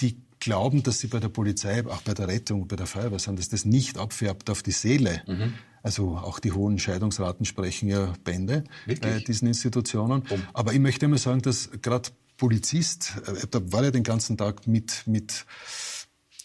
die 0.00 0.20
glauben, 0.40 0.82
dass 0.82 0.98
sie 0.98 1.06
bei 1.06 1.20
der 1.20 1.28
Polizei, 1.28 1.86
auch 1.86 2.02
bei 2.02 2.12
der 2.12 2.28
Rettung, 2.28 2.68
bei 2.68 2.76
der 2.76 2.86
Feuerwehr 2.86 3.18
sind, 3.18 3.38
dass 3.38 3.48
das 3.48 3.64
nicht 3.64 3.96
abfärbt 3.96 4.50
auf 4.50 4.62
die 4.62 4.72
Seele. 4.72 5.22
Mhm. 5.26 5.54
Also 5.82 6.16
auch 6.16 6.38
die 6.38 6.52
hohen 6.52 6.78
Scheidungsraten 6.78 7.44
sprechen 7.44 7.88
ja 7.88 8.12
Bände 8.24 8.64
bei 9.00 9.20
diesen 9.20 9.48
Institutionen. 9.48 10.22
Um. 10.28 10.42
Aber 10.52 10.72
ich 10.72 10.80
möchte 10.80 11.06
immer 11.06 11.18
sagen, 11.18 11.42
dass 11.42 11.70
gerade 11.80 12.10
Polizist, 12.36 13.14
äh, 13.26 13.46
da 13.50 13.60
war 13.72 13.84
er 13.84 13.90
den 13.90 14.02
ganzen 14.02 14.36
Tag 14.36 14.66
mit, 14.66 15.04
mit 15.06 15.44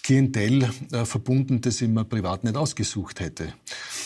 Klientel 0.08 0.70
äh, 0.94 1.04
verbunden, 1.04 1.60
das 1.60 1.82
ich 1.82 1.90
mir 1.90 2.06
privat 2.06 2.46
nicht 2.46 2.56
ausgesucht 2.56 3.20
hätte. 3.20 3.52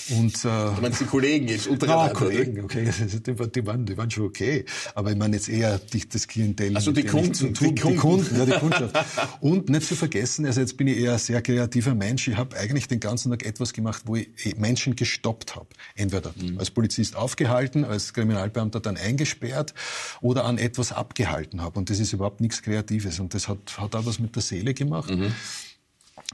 Und, 0.10 0.34
äh, 0.34 0.48
du 0.48 0.82
meinst 0.82 1.00
die 1.00 1.06
Kollegen 1.06 1.48
jetzt 1.48 1.68
untereinander? 1.68 2.08
Ja, 2.08 2.14
Kollegen, 2.14 2.64
okay, 2.64 2.90
die, 2.90 3.34
die, 3.52 3.68
waren, 3.68 3.86
die 3.86 3.96
waren 3.96 4.10
schon 4.10 4.26
okay. 4.26 4.66
Aber 4.96 5.12
ich 5.12 5.18
meine 5.18 5.36
jetzt 5.36 5.48
eher 5.48 5.80
das 6.12 6.28
Klientel. 6.28 6.76
Also 6.76 6.92
die 6.92 7.04
Kunden, 7.04 7.54
die, 7.54 7.76
die 7.76 7.96
Kunden, 7.98 8.36
ja, 8.36 8.48
die 8.48 8.52
Kundschaft. 8.54 8.98
Und 9.42 9.70
nicht 9.70 9.88
zu 9.88 9.96
vergessen, 9.96 10.48
also 10.48 10.62
jetzt 10.62 10.76
bin 10.76 10.88
ich 10.88 10.98
eher 10.98 11.14
ein 11.14 11.20
sehr 11.20 11.40
kreativer 11.44 11.94
Mensch. 11.94 12.28
Ich 12.28 12.36
habe 12.36 12.58
eigentlich 12.58 12.88
den 12.88 13.00
ganzen 13.00 13.30
Tag 13.30 13.46
etwas 13.46 13.72
gemacht, 13.72 14.02
wo 14.08 14.16
ich 14.16 14.58
Menschen 14.58 14.96
gestoppt 14.96 15.56
habe. 15.56 15.68
Entweder 15.94 16.34
mhm. 16.36 16.58
als 16.58 16.72
Polizist 16.72 17.16
aufgehalten, 17.16 17.86
als 17.86 18.16
Kriminalbeamter 18.16 18.80
dann 18.80 18.98
eingesperrt 18.98 19.76
oder 20.20 20.46
an 20.46 20.58
etwas 20.58 20.94
abgehalten 20.94 21.62
habe. 21.62 21.78
Und 21.78 21.92
das 21.92 22.00
ist 22.00 22.12
überhaupt 22.12 22.42
nichts 22.42 22.64
Kreatives. 22.64 23.20
Und 23.20 23.36
das 23.36 23.48
hat, 23.48 23.78
hat 23.78 23.96
auch 23.96 24.08
was 24.08 24.18
mit 24.18 24.36
der 24.36 24.42
Seele 24.42 24.74
gemacht. 24.74 25.12
Mhm 25.12 25.32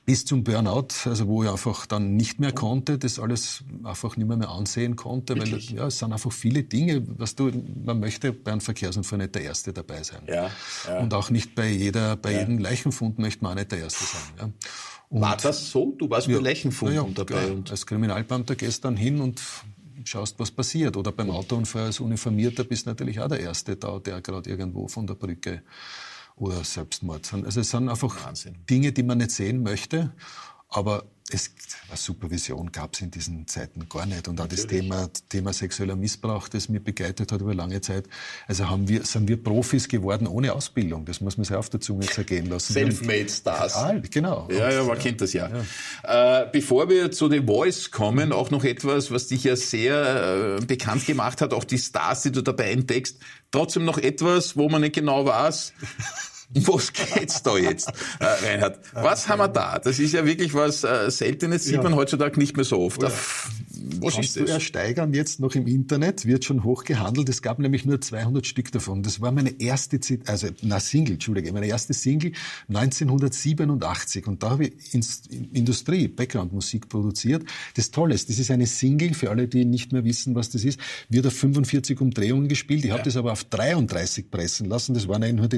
bis 0.05 0.23
zum 0.23 0.43
Burnout, 0.43 0.87
also 1.05 1.27
wo 1.27 1.43
ich 1.43 1.49
einfach 1.49 1.85
dann 1.85 2.15
nicht 2.15 2.39
mehr 2.39 2.53
konnte, 2.53 2.97
das 2.97 3.19
alles 3.19 3.63
einfach 3.83 4.15
nicht 4.15 4.27
mehr, 4.27 4.37
mehr 4.37 4.49
ansehen 4.49 4.95
konnte, 4.95 5.35
Wirklich? 5.35 5.71
weil 5.71 5.79
ja, 5.79 5.87
es 5.87 5.99
sind 5.99 6.13
einfach 6.13 6.31
viele 6.31 6.63
Dinge, 6.63 7.03
was 7.17 7.35
du, 7.35 7.51
man 7.83 7.99
möchte 7.99 8.31
bei 8.31 8.51
einem 8.51 8.61
Verkehrsunfall 8.61 9.19
nicht 9.19 9.35
der 9.35 9.41
Erste 9.43 9.73
dabei 9.73 10.03
sein. 10.03 10.21
Ja, 10.27 10.49
ja. 10.87 10.99
Und 10.99 11.13
auch 11.13 11.29
nicht 11.29 11.55
bei 11.55 11.69
jeder, 11.69 12.15
bei 12.15 12.31
ja. 12.31 12.39
jedem 12.39 12.57
Leichenfund 12.57 13.19
möchte 13.19 13.43
man 13.43 13.53
auch 13.53 13.55
nicht 13.55 13.71
der 13.71 13.79
Erste 13.79 14.05
sein. 14.05 14.21
Ja. 14.39 14.49
War 15.09 15.37
das 15.37 15.71
so? 15.71 15.93
Du 15.97 16.09
warst 16.09 16.27
ja, 16.27 16.37
bei 16.37 16.43
Leichenfunden 16.43 16.95
ja, 16.95 17.05
dabei? 17.13 17.51
Und 17.51 17.71
als 17.71 17.85
Kriminalbeamter 17.85 18.55
gehst 18.55 18.85
dann 18.85 18.97
hin 18.97 19.21
und 19.21 19.41
schaust, 20.03 20.39
was 20.39 20.51
passiert. 20.51 20.97
Oder 20.97 21.11
beim 21.11 21.29
Autounfall 21.29 21.83
als 21.83 21.99
Uniformierter 21.99 22.63
bist 22.63 22.85
du 22.85 22.89
natürlich 22.89 23.19
auch 23.19 23.27
der 23.27 23.39
Erste 23.39 23.75
da, 23.75 23.99
der 23.99 24.21
gerade 24.21 24.49
irgendwo 24.49 24.87
von 24.87 25.07
der 25.07 25.15
Brücke 25.15 25.63
oder 26.37 26.63
Selbstmord 26.63 27.25
sind. 27.25 27.45
Also 27.45 27.61
es 27.61 27.69
sind 27.69 27.89
einfach 27.89 28.23
Wahnsinn. 28.23 28.55
Dinge, 28.69 28.91
die 28.91 29.03
man 29.03 29.17
nicht 29.17 29.31
sehen 29.31 29.63
möchte, 29.63 30.13
aber 30.69 31.03
es, 31.29 31.51
Supervision 31.95 32.71
gab 32.71 32.93
es 32.93 33.01
in 33.01 33.11
diesen 33.11 33.47
Zeiten 33.47 33.87
gar 33.89 34.05
nicht. 34.05 34.27
Und 34.27 34.39
auch 34.39 34.45
Natürlich. 34.45 34.63
das 34.63 34.71
Thema, 34.71 35.09
Thema 35.29 35.53
sexueller 35.53 35.95
Missbrauch, 35.95 36.47
das 36.47 36.69
mir 36.69 36.79
begleitet 36.79 37.31
hat 37.31 37.41
über 37.41 37.53
lange 37.53 37.81
Zeit. 37.81 38.07
Also 38.47 38.69
haben 38.69 38.87
wir, 38.87 39.03
sind 39.03 39.27
wir 39.27 39.41
Profis 39.41 39.89
geworden 39.89 40.25
ohne 40.27 40.53
Ausbildung. 40.53 41.05
Das 41.05 41.19
muss 41.19 41.37
man 41.37 41.43
sich 41.43 41.55
auf 41.55 41.69
der 41.69 41.81
Zunge 41.81 42.05
zergehen 42.05 42.45
lassen. 42.47 42.73
Selfmade 42.73 43.29
Stars. 43.29 43.73
Ja, 43.73 44.01
genau. 44.09 44.47
Ja, 44.49 44.71
ja, 44.71 44.83
man 44.83 44.97
kennt 44.97 45.19
das 45.19 45.33
ja. 45.33 45.49
ja. 46.03 46.43
Äh, 46.43 46.49
bevor 46.51 46.89
wir 46.89 47.11
zu 47.11 47.29
The 47.29 47.41
Voice 47.41 47.91
kommen, 47.91 48.31
auch 48.31 48.49
noch 48.49 48.63
etwas, 48.63 49.11
was 49.11 49.27
dich 49.27 49.43
ja 49.43 49.57
sehr 49.57 50.59
äh, 50.59 50.65
bekannt 50.65 51.05
gemacht 51.05 51.41
hat, 51.41 51.53
auch 51.53 51.65
die 51.65 51.77
Stars, 51.77 52.21
die 52.21 52.31
du 52.31 52.41
dabei 52.41 52.71
entdeckst. 52.71 53.17
Trotzdem 53.51 53.83
noch 53.83 53.97
etwas, 53.97 54.55
wo 54.55 54.69
man 54.69 54.81
nicht 54.81 54.95
genau 54.95 55.25
weiß, 55.25 55.73
was 56.67 56.93
geht's 56.93 57.43
da 57.43 57.57
jetzt, 57.57 57.89
äh, 58.19 58.25
Reinhard? 58.25 58.79
Was 58.93 59.27
haben 59.27 59.39
wir 59.39 59.49
da? 59.49 59.79
Das 59.79 59.99
ist 59.99 60.13
ja 60.13 60.25
wirklich 60.25 60.53
was 60.53 60.83
äh, 60.83 61.11
Seltenes, 61.11 61.65
sieht 61.65 61.75
ja. 61.75 61.83
man 61.83 61.95
heutzutage 61.95 62.39
nicht 62.39 62.55
mehr 62.55 62.65
so 62.65 62.79
oft. 62.79 63.03
Ja. 63.03 63.11
Was 63.99 64.15
Kannst 64.15 64.29
ist 64.29 64.37
das? 64.37 64.45
du 64.45 64.51
ersteigern 64.51 65.13
jetzt 65.13 65.39
noch 65.39 65.55
im 65.55 65.67
Internet, 65.67 66.25
wird 66.25 66.45
schon 66.45 66.63
hoch 66.63 66.83
gehandelt. 66.83 67.29
Es 67.29 67.41
gab 67.41 67.59
nämlich 67.59 67.85
nur 67.85 67.99
200 67.99 68.45
Stück 68.45 68.71
davon. 68.71 69.03
Das 69.03 69.21
war 69.21 69.31
meine 69.31 69.59
erste, 69.59 69.99
also 70.25 70.47
na 70.61 70.79
Single, 70.79 71.13
Entschuldige, 71.13 71.51
meine 71.51 71.67
erste 71.67 71.93
Single 71.93 72.31
1987. 72.69 74.27
Und 74.27 74.43
da 74.43 74.51
habe 74.51 74.67
ich 74.67 74.93
Industrie, 75.53 76.07
Background-Musik 76.07 76.89
produziert. 76.89 77.43
Das 77.75 77.91
Tolle 77.91 78.15
ist, 78.15 78.29
das 78.29 78.39
ist 78.39 78.51
eine 78.51 78.67
Single, 78.67 79.13
für 79.13 79.29
alle, 79.29 79.47
die 79.47 79.65
nicht 79.65 79.91
mehr 79.91 80.03
wissen, 80.03 80.35
was 80.35 80.49
das 80.49 80.63
ist, 80.63 80.79
wird 81.09 81.27
auf 81.27 81.33
45 81.33 81.99
Umdrehungen 81.99 82.47
gespielt. 82.47 82.83
Ich 82.83 82.89
ja. 82.89 82.93
habe 82.93 83.03
das 83.03 83.17
aber 83.17 83.31
auf 83.31 83.43
33 83.45 84.29
pressen 84.29 84.67
lassen. 84.67 84.93
Das 84.93 85.07
waren 85.07 85.23
eigentlich 85.23 85.35
nur 85.35 85.47
die 85.47 85.57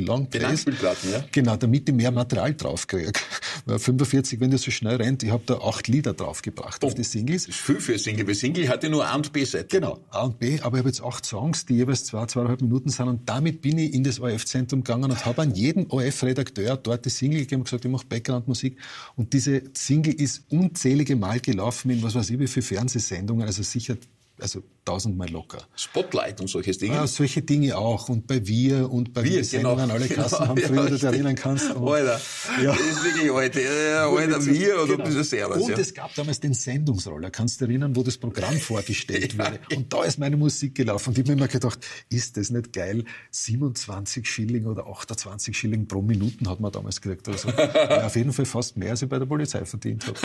Longplays. 0.82 1.12
ja? 1.12 1.26
Genau, 1.32 1.56
damit 1.56 1.90
ich 1.90 1.96
mehr 1.96 2.12
Material 2.12 2.54
draufkriege. 2.54 3.14
45, 3.68 4.40
wenn 4.40 4.52
das 4.52 4.62
so 4.62 4.72
schnell 4.72 4.96
rennt, 4.96 5.24
ich 5.24 5.32
habe 5.32 5.44
da 5.46 5.56
acht 5.60 5.88
Lieder 5.88 6.14
draufgebracht 6.14 6.84
oh, 6.84 6.88
auf 6.88 6.96
die 6.96 7.04
Singles. 7.04 7.46
Das 7.46 7.56
ist 7.56 7.62
viel 7.62 7.80
für 7.80 7.98
Single. 7.98 8.20
Single. 8.20 8.36
Single 8.36 8.70
hatte 8.70 8.90
nur 8.90 9.06
A 9.06 9.16
und 9.16 9.32
B-Seite. 9.32 9.68
Genau, 9.68 10.00
A 10.10 10.24
und 10.24 10.40
B, 10.40 10.60
aber 10.62 10.78
ich 10.78 10.80
habe 10.80 10.90
jetzt 10.90 11.02
acht 11.02 11.26
Songs, 11.26 11.66
die 11.66 11.76
jeweils 11.76 12.06
zwei, 12.06 12.26
zweieinhalb 12.26 12.62
Minuten 12.62 12.90
sind 12.90 13.08
und 13.08 13.28
damit 13.28 13.62
bin 13.62 13.78
ich 13.78 13.94
in 13.94 14.04
das 14.04 14.20
ORF-Zentrum 14.20 14.84
gegangen 14.84 15.12
und 15.12 15.26
habe 15.26 15.42
an 15.42 15.54
jeden 15.54 15.88
ORF-Redakteur 15.88 16.78
dort 16.78 17.06
die 17.06 17.10
Single 17.10 17.42
gegeben 17.42 17.62
und 17.62 17.66
gesagt, 17.66 17.86
ich 17.86 17.92
mache 17.92 18.06
Background-Musik 18.08 18.78
und 19.16 19.34
diese 19.34 19.64
Single 19.74 20.14
ist 20.14 20.44
unzählige 20.50 21.16
Mal 21.16 21.40
gelaufen 21.40 21.92
in 21.92 22.04
was 22.04 22.16
weiß 22.16 22.30
ich 22.30 22.40
wie 22.40 22.48
viele 22.48 22.66
Fernsehsendungen, 22.66 23.46
also 23.46 23.64
sicher 23.64 23.98
also 24.42 24.64
tausendmal 24.90 25.30
locker. 25.30 25.60
Spotlight 25.76 26.42
und 26.42 26.48
solche 26.48 26.72
Dinge? 26.72 26.96
Ja, 26.96 27.08
solche 27.08 27.42
Dinge 27.42 27.78
auch. 27.78 28.10
Und 28.10 28.28
bei 28.28 28.46
Wir 28.48 28.92
und 28.92 29.14
bei 29.14 29.24
Wir, 29.24 29.44
Sendungen, 29.44 29.84
genau. 29.84 29.94
alle 29.94 30.08
Kassen 30.08 30.38
genau, 30.38 30.48
haben 30.50 30.62
früher, 30.62 30.76
ja, 30.84 30.86
du 30.86 30.94
dich 30.96 31.04
erinnern 31.04 31.36
kannst. 31.36 31.72
Und, 31.76 31.88
Alter, 31.88 32.22
ja. 32.64 32.72
das 32.72 32.80
ist 32.80 33.04
wirklich. 33.04 33.26
Ja, 33.26 33.34
Alter, 33.34 34.46
Wir 34.46 34.76
oder 34.76 34.86
genau. 34.86 35.04
ein 35.04 35.10
bisschen 35.10 35.24
Servus. 35.24 35.58
Und 35.58 35.70
ja. 35.70 35.78
es 35.78 35.94
gab 35.94 36.14
damals 36.16 36.40
den 36.40 36.54
Sendungsroller, 36.54 37.30
kannst 37.30 37.62
du 37.62 37.66
erinnern, 37.66 37.96
wo 37.96 38.04
das 38.04 38.18
Programm 38.18 38.58
vorgestellt 38.60 39.34
ja. 39.34 39.46
wurde. 39.46 39.60
Und 39.76 39.94
da 39.94 40.04
ist 40.04 40.18
meine 40.18 40.38
Musik 40.38 40.76
gelaufen. 40.76 41.10
Und 41.10 41.18
ich 41.18 41.24
habe 41.24 41.32
mir 41.32 41.38
immer 41.38 41.48
gedacht, 41.48 41.80
ist 42.10 42.38
das 42.38 42.50
nicht 42.50 42.74
geil? 42.74 43.04
27 43.32 44.28
Schilling 44.28 44.66
oder 44.66 44.88
28 44.88 45.58
Schilling 45.58 45.88
pro 45.88 46.02
Minuten 46.02 46.50
hat 46.50 46.60
man 46.60 46.72
damals 46.72 47.02
gekriegt. 47.02 47.28
Also, 47.28 47.50
auf 48.06 48.16
jeden 48.16 48.34
Fall 48.34 48.46
fast 48.46 48.78
mehr, 48.78 48.92
als 48.92 49.02
ich 49.02 49.10
bei 49.10 49.20
der 49.20 49.26
Polizei 49.26 49.64
verdient 49.66 50.08
habe. 50.08 50.20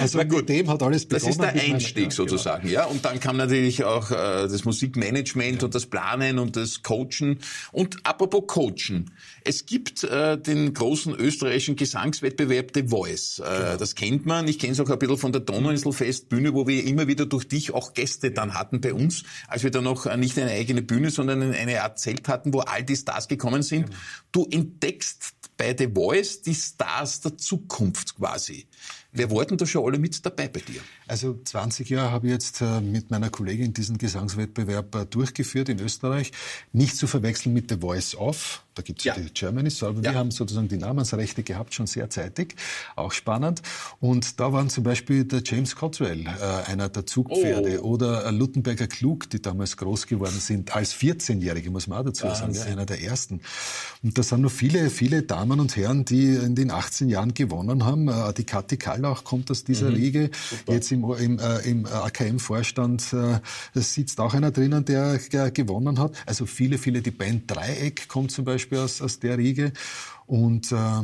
also 0.00 0.18
mit 0.18 0.48
dem 0.48 0.68
hat 0.68 0.82
alles 0.82 1.06
begonnen. 1.06 1.24
Das 1.24 1.30
ist 1.30 1.40
der 1.40 1.74
Einstieg 1.74 2.12
sozusagen 2.12 2.66
sagen. 2.66 2.68
Ja, 2.68 2.84
und 2.84 3.04
dann 3.06 3.20
kam 3.20 3.36
natürlich 3.36 3.84
auch 3.84 4.10
äh, 4.10 4.48
das 4.48 4.64
Musikmanagement 4.64 5.62
ja. 5.62 5.66
und 5.66 5.74
das 5.74 5.86
Planen 5.86 6.38
und 6.40 6.56
das 6.56 6.82
Coachen. 6.82 7.38
Und 7.70 8.04
apropos 8.04 8.44
Coachen, 8.48 9.12
es 9.44 9.64
gibt 9.64 10.02
äh, 10.02 10.36
den 10.36 10.74
großen 10.74 11.14
österreichischen 11.14 11.76
Gesangswettbewerb 11.76 12.72
The 12.74 12.88
Voice. 12.88 13.38
Äh, 13.38 13.42
genau. 13.44 13.76
Das 13.76 13.94
kennt 13.94 14.26
man. 14.26 14.48
Ich 14.48 14.58
kenne 14.58 14.72
es 14.72 14.80
auch 14.80 14.90
ein 14.90 14.98
bisschen 14.98 15.18
von 15.18 15.32
der 15.32 15.40
Donauinselfestbühne, 15.42 16.52
wo 16.52 16.66
wir 16.66 16.84
immer 16.84 17.06
wieder 17.06 17.26
durch 17.26 17.46
dich 17.46 17.72
auch 17.72 17.94
Gäste 17.94 18.32
dann 18.32 18.54
hatten 18.54 18.80
bei 18.80 18.92
uns, 18.92 19.22
als 19.46 19.62
wir 19.62 19.70
da 19.70 19.80
noch 19.80 20.06
äh, 20.06 20.16
nicht 20.16 20.36
eine 20.38 20.50
eigene 20.50 20.82
Bühne, 20.82 21.10
sondern 21.10 21.42
eine 21.54 21.82
Art 21.82 22.00
Zelt 22.00 22.26
hatten, 22.28 22.52
wo 22.52 22.60
all 22.60 22.82
die 22.82 22.96
Stars 22.96 23.28
gekommen 23.28 23.62
sind. 23.62 23.86
Genau. 23.86 23.96
Du 24.32 24.48
entdeckst 24.50 25.34
bei 25.56 25.74
The 25.76 25.88
Voice 25.94 26.42
die 26.42 26.54
Stars 26.54 27.20
der 27.20 27.36
Zukunft 27.38 28.16
quasi. 28.16 28.66
Wer 29.16 29.30
war 29.30 29.46
denn 29.46 29.56
da 29.56 29.64
schon 29.64 29.82
alle 29.86 29.98
mit 29.98 30.24
dabei 30.26 30.46
bei 30.46 30.60
dir? 30.60 30.82
Also 31.06 31.40
20 31.42 31.88
Jahre 31.88 32.10
habe 32.10 32.26
ich 32.26 32.34
jetzt 32.34 32.60
äh, 32.60 32.82
mit 32.82 33.10
meiner 33.10 33.30
Kollegin 33.30 33.72
diesen 33.72 33.96
Gesangswettbewerb 33.96 34.94
äh, 34.94 35.06
durchgeführt 35.06 35.70
in 35.70 35.80
Österreich. 35.80 36.32
Nicht 36.72 36.98
zu 36.98 37.06
verwechseln 37.06 37.54
mit 37.54 37.70
The 37.70 37.78
Voice 37.78 38.14
Off. 38.14 38.65
Da 38.76 38.82
gibt 38.82 38.98
es 38.98 39.04
ja. 39.06 39.14
die 39.14 39.32
Germany, 39.32 39.70
aber 39.80 39.94
ja. 39.96 40.02
wir 40.02 40.14
haben 40.14 40.30
sozusagen 40.30 40.68
die 40.68 40.76
Namensrechte 40.76 41.42
gehabt, 41.42 41.72
schon 41.72 41.86
sehr 41.86 42.10
zeitig. 42.10 42.56
Auch 42.94 43.10
spannend. 43.10 43.62
Und 44.00 44.38
da 44.38 44.52
waren 44.52 44.68
zum 44.68 44.84
Beispiel 44.84 45.24
der 45.24 45.40
James 45.42 45.74
Cottrell, 45.74 46.26
äh, 46.26 46.70
einer 46.70 46.90
der 46.90 47.06
Zugpferde, 47.06 47.82
oh. 47.82 47.94
oder 47.94 48.30
Luttenberger 48.30 48.86
Klug, 48.86 49.30
die 49.30 49.40
damals 49.40 49.78
groß 49.78 50.06
geworden 50.06 50.38
sind, 50.38 50.76
als 50.76 50.94
14-Jährige, 50.94 51.70
muss 51.70 51.86
man 51.86 52.00
auch 52.00 52.04
dazu 52.04 52.26
Wahnsinn. 52.26 52.52
sagen, 52.52 52.72
einer 52.72 52.84
der 52.84 53.02
ersten. 53.02 53.40
Und 54.02 54.18
da 54.18 54.22
sind 54.22 54.42
noch 54.42 54.52
viele, 54.52 54.90
viele 54.90 55.22
Damen 55.22 55.58
und 55.58 55.74
Herren, 55.74 56.04
die 56.04 56.34
in 56.34 56.54
den 56.54 56.70
18 56.70 57.08
Jahren 57.08 57.32
gewonnen 57.32 57.86
haben. 57.86 58.10
Die 58.36 58.44
Kathi 58.44 58.76
Kallach 58.76 59.24
kommt 59.24 59.50
aus 59.50 59.64
dieser 59.64 59.88
mhm. 59.88 59.96
Riege. 59.96 60.30
Super. 60.50 60.74
Jetzt 60.74 60.92
im, 60.92 61.02
im, 61.14 61.38
äh, 61.38 61.60
im 61.60 61.86
AKM-Vorstand 61.86 63.14
äh, 63.14 63.40
sitzt 63.72 64.20
auch 64.20 64.34
einer 64.34 64.50
drinnen, 64.50 64.84
der, 64.84 65.16
der 65.16 65.50
gewonnen 65.50 65.98
hat. 65.98 66.12
Also 66.26 66.44
viele, 66.44 66.76
viele, 66.76 67.00
die 67.00 67.10
Band 67.10 67.50
Dreieck 67.50 68.06
kommt 68.08 68.32
zum 68.32 68.44
Beispiel 68.44 68.65
aus, 68.72 69.00
aus 69.00 69.18
der 69.18 69.38
Riege. 69.38 69.72
Und 70.26 70.72
äh, 70.72 71.02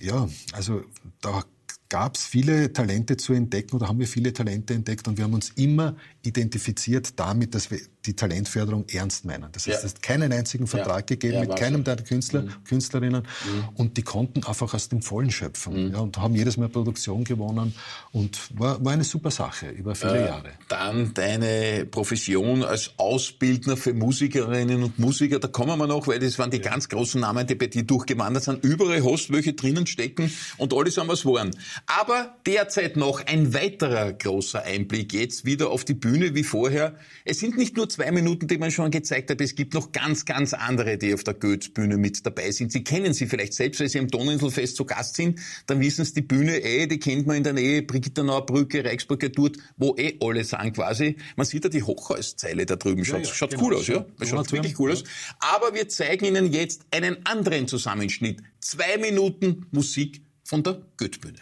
ja, 0.00 0.28
also 0.52 0.82
da 1.20 1.44
gab 1.92 2.16
es 2.16 2.24
viele 2.24 2.72
Talente 2.72 3.18
zu 3.18 3.34
entdecken 3.34 3.76
oder 3.76 3.86
haben 3.88 3.98
wir 3.98 4.08
viele 4.08 4.32
Talente 4.32 4.72
entdeckt 4.72 5.06
und 5.08 5.18
wir 5.18 5.24
haben 5.24 5.34
uns 5.34 5.50
immer 5.56 5.94
identifiziert 6.22 7.18
damit, 7.20 7.54
dass 7.54 7.70
wir 7.70 7.80
die 8.06 8.14
Talentförderung 8.14 8.84
ernst 8.88 9.24
meinen. 9.24 9.50
Das 9.52 9.66
heißt, 9.66 9.82
ja. 9.82 9.86
es 9.86 9.94
hat 9.94 10.02
keinen 10.02 10.32
einzigen 10.32 10.66
Vertrag 10.66 11.08
ja. 11.10 11.16
gegeben 11.16 11.34
ja, 11.34 11.40
mit 11.40 11.56
keinem 11.56 11.84
der 11.84 11.96
Künstler, 11.96 12.42
mhm. 12.42 12.64
Künstlerinnen 12.64 13.22
mhm. 13.22 13.68
und 13.74 13.96
die 13.96 14.02
konnten 14.02 14.44
einfach 14.44 14.74
aus 14.74 14.88
dem 14.88 15.02
Vollen 15.02 15.30
schöpfen 15.30 15.90
mhm. 15.90 15.94
und 15.94 16.18
haben 16.18 16.34
jedes 16.34 16.56
Mal 16.56 16.68
Produktion 16.68 17.24
gewonnen 17.24 17.74
und 18.10 18.58
war, 18.58 18.84
war 18.84 18.92
eine 18.92 19.04
super 19.04 19.30
Sache 19.30 19.68
über 19.68 19.94
viele 19.94 20.22
äh, 20.22 20.26
Jahre. 20.26 20.50
Dann 20.68 21.14
deine 21.14 21.86
Profession 21.86 22.64
als 22.64 22.92
Ausbildner 22.96 23.76
für 23.76 23.94
Musikerinnen 23.94 24.82
und 24.82 24.98
Musiker, 24.98 25.38
da 25.38 25.48
kommen 25.48 25.78
wir 25.78 25.86
noch, 25.86 26.06
weil 26.08 26.18
das 26.18 26.38
waren 26.38 26.50
die 26.50 26.60
ganz 26.60 26.88
großen 26.88 27.20
Namen, 27.20 27.46
die 27.46 27.54
bei 27.54 27.68
dir 27.68 27.84
durchgewandert 27.84 28.44
sind. 28.44 28.64
Überall 28.64 29.04
hast 29.04 29.32
welche 29.32 29.52
drinnen 29.52 29.86
stecken 29.86 30.32
und 30.58 30.74
alle 30.74 30.90
sind 30.90 31.08
was 31.08 31.24
waren. 31.24 31.50
Aber 31.86 32.36
derzeit 32.46 32.96
noch 32.96 33.24
ein 33.26 33.54
weiterer 33.54 34.12
großer 34.12 34.62
Einblick 34.62 35.12
jetzt 35.12 35.44
wieder 35.44 35.70
auf 35.70 35.84
die 35.84 35.94
Bühne 35.94 36.34
wie 36.34 36.44
vorher. 36.44 36.94
Es 37.24 37.38
sind 37.38 37.56
nicht 37.56 37.76
nur 37.76 37.88
zwei 37.92 38.10
Minuten, 38.10 38.46
die 38.48 38.58
man 38.58 38.70
schon 38.70 38.90
gezeigt 38.90 39.30
hat. 39.30 39.40
Es 39.40 39.54
gibt 39.54 39.74
noch 39.74 39.92
ganz, 39.92 40.24
ganz 40.24 40.54
andere, 40.54 40.98
die 40.98 41.14
auf 41.14 41.24
der 41.24 41.34
Goethe-Bühne 41.34 41.96
mit 41.96 42.24
dabei 42.26 42.50
sind. 42.50 42.72
Sie 42.72 42.82
kennen 42.82 43.12
sie 43.14 43.26
vielleicht 43.26 43.54
selbst, 43.54 43.80
weil 43.80 43.88
Sie 43.88 43.98
am 43.98 44.08
Donauinselfest 44.08 44.76
zu 44.76 44.84
Gast 44.84 45.16
sind. 45.16 45.40
Dann 45.66 45.80
wissen 45.80 46.04
Sie, 46.04 46.14
die 46.14 46.22
Bühne, 46.22 46.58
eh, 46.58 46.86
die 46.86 46.98
kennt 46.98 47.26
man 47.26 47.36
in 47.36 47.44
der 47.44 47.52
Nähe, 47.52 47.82
Brigittenauer 47.82 48.46
Brücke, 48.46 48.84
Reichsburger 48.84 49.28
dort, 49.28 49.56
wo 49.76 49.94
eh 49.96 50.18
alle 50.20 50.44
sagen 50.44 50.72
quasi. 50.72 51.16
Man 51.36 51.46
sieht 51.46 51.64
da 51.64 51.68
die 51.68 51.82
Hochhauszeile 51.82 52.66
da 52.66 52.76
drüben. 52.76 53.04
Schaut, 53.04 53.22
ja, 53.22 53.28
ja, 53.28 53.34
schaut 53.34 53.50
genau. 53.50 53.64
cool 53.64 53.76
aus, 53.76 53.86
ja? 53.86 54.04
Das 54.18 54.28
schaut 54.28 54.50
wirklich 54.52 54.78
cool 54.78 54.92
aus. 54.92 55.04
Aber 55.38 55.74
wir 55.74 55.88
zeigen 55.88 56.24
Ihnen 56.24 56.52
jetzt 56.52 56.82
einen 56.90 57.24
anderen 57.26 57.68
Zusammenschnitt. 57.68 58.42
Zwei 58.60 58.96
Minuten 58.98 59.66
Musik 59.70 60.22
von 60.44 60.62
der 60.62 60.82
Goethe-Bühne. 60.96 61.40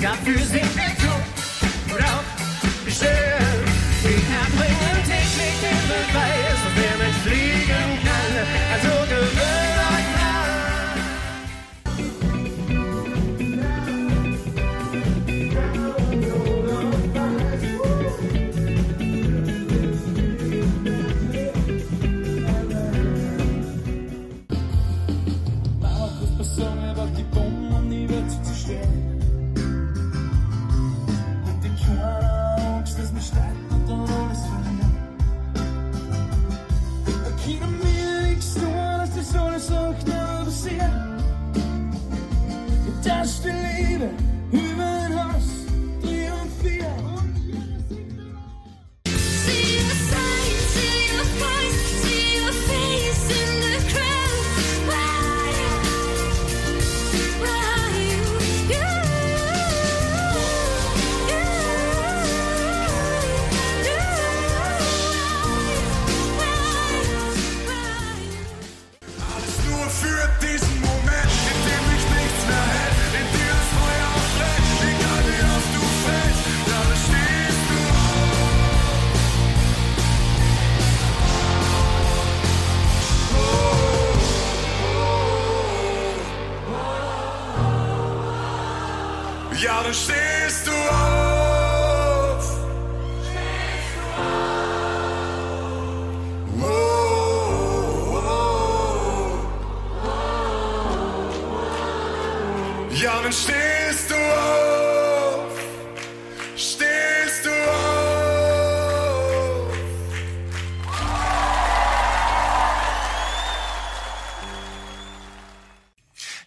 Dafür 0.00 0.38
sind 0.38 0.75
wir 0.75 0.75
tot 0.75 0.75
und 0.75 0.75
auch 3.02 3.45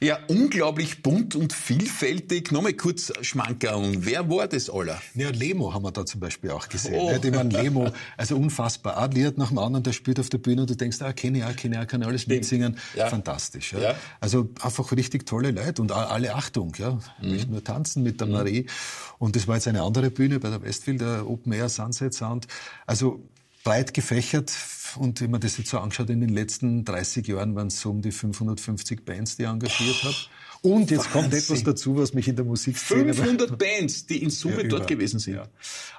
Ja, 0.10 0.18
unglaublich 0.28 1.04
bunt 1.04 1.36
und 1.36 1.54
vielfältig. 1.54 2.52
Nochmal 2.52 2.74
kurz 2.74 3.14
Schmankerl. 3.22 3.94
Wer 4.00 4.28
war 4.28 4.48
das 4.48 4.68
aller? 4.68 5.00
Ja, 5.14 5.30
Lemo 5.30 5.72
haben 5.72 5.84
wir 5.84 5.92
da 5.92 6.04
zum 6.04 6.20
Beispiel 6.20 6.50
auch 6.50 6.68
gesehen. 6.68 6.96
Oh. 7.00 7.12
Ich 7.12 7.32
meine, 7.32 7.50
Lemo, 7.50 7.92
also 8.18 8.36
unfassbar. 8.36 8.98
Ein 8.98 9.12
Lied 9.12 9.38
nach 9.38 9.50
dem 9.50 9.60
anderen, 9.60 9.84
der 9.84 9.94
spielt 9.94 10.20
auf 10.20 10.30
der 10.30 10.40
Bühne 10.40 10.62
und 10.62 10.70
du 10.72 10.76
denkst, 10.76 11.00
ah, 11.04 11.14
kenne 11.14 11.38
ich 11.38 11.44
auch, 11.44 11.56
kenne 11.56 11.76
ich 11.76 11.82
auch, 11.84 11.86
kann 11.86 12.02
alles 12.02 12.24
Stimmt. 12.24 12.38
mitsingen. 12.38 12.78
Ja. 12.96 13.06
Fantastisch. 13.06 13.74
Ja. 13.74 13.82
ja. 13.82 13.96
Also 14.20 14.50
einfach 14.64 14.92
richtig 14.94 15.28
tolle 15.28 15.52
Leute 15.52 15.80
und 15.80 15.92
alle 15.92 16.34
Achtung. 16.34 16.74
Ja. 16.80 16.98
Mhm. 17.22 17.30
Nicht 17.30 17.52
nur 17.52 17.64
tanzen 17.64 18.02
mit 18.02 18.20
der 18.20 18.26
mhm. 18.26 18.34
Marie. 18.34 18.66
Und 19.20 19.36
das 19.36 19.48
war 19.48 19.58
jetzt 19.58 19.68
eine 19.68 19.84
andere 19.84 20.10
Bühne 20.10 20.40
bei 20.40 20.50
der 20.50 20.64
Westfield, 20.64 21.02
der 21.02 21.30
Open 21.30 21.54
Air 21.54 21.70
Sunset 21.70 22.16
Sound. 22.16 22.48
Also 22.88 23.22
breit 23.70 23.94
gefächert, 23.94 24.52
und 24.98 25.22
wenn 25.22 25.30
man 25.30 25.42
das 25.42 25.60
jetzt 25.60 25.70
so 25.70 25.78
anschaut, 25.78 26.10
in 26.10 26.22
den 26.22 26.30
letzten 26.30 26.84
30 26.86 27.28
Jahren 27.28 27.54
waren 27.54 27.68
es 27.68 27.80
so 27.80 27.92
um 27.92 28.02
die 28.02 28.12
550 28.12 29.06
Bands, 29.06 29.38
die 29.38 29.44
ich 29.44 29.48
engagiert 29.48 30.04
habe. 30.04 30.16
Und 30.64 30.90
jetzt 30.90 31.06
Wahnsinn. 31.06 31.22
kommt 31.22 31.34
etwas 31.36 31.64
dazu, 31.64 31.96
was 31.96 32.16
mich 32.16 32.28
in 32.28 32.36
der 32.36 32.46
Musikszene... 32.46 33.14
500 33.14 33.58
Bands, 33.60 34.08
die 34.08 34.24
in 34.24 34.32
Summe 34.32 34.64
ja, 34.64 34.68
dort 34.68 34.88
gewesen 34.88 35.20
sind. 35.20 35.36
Ja. 35.36 35.48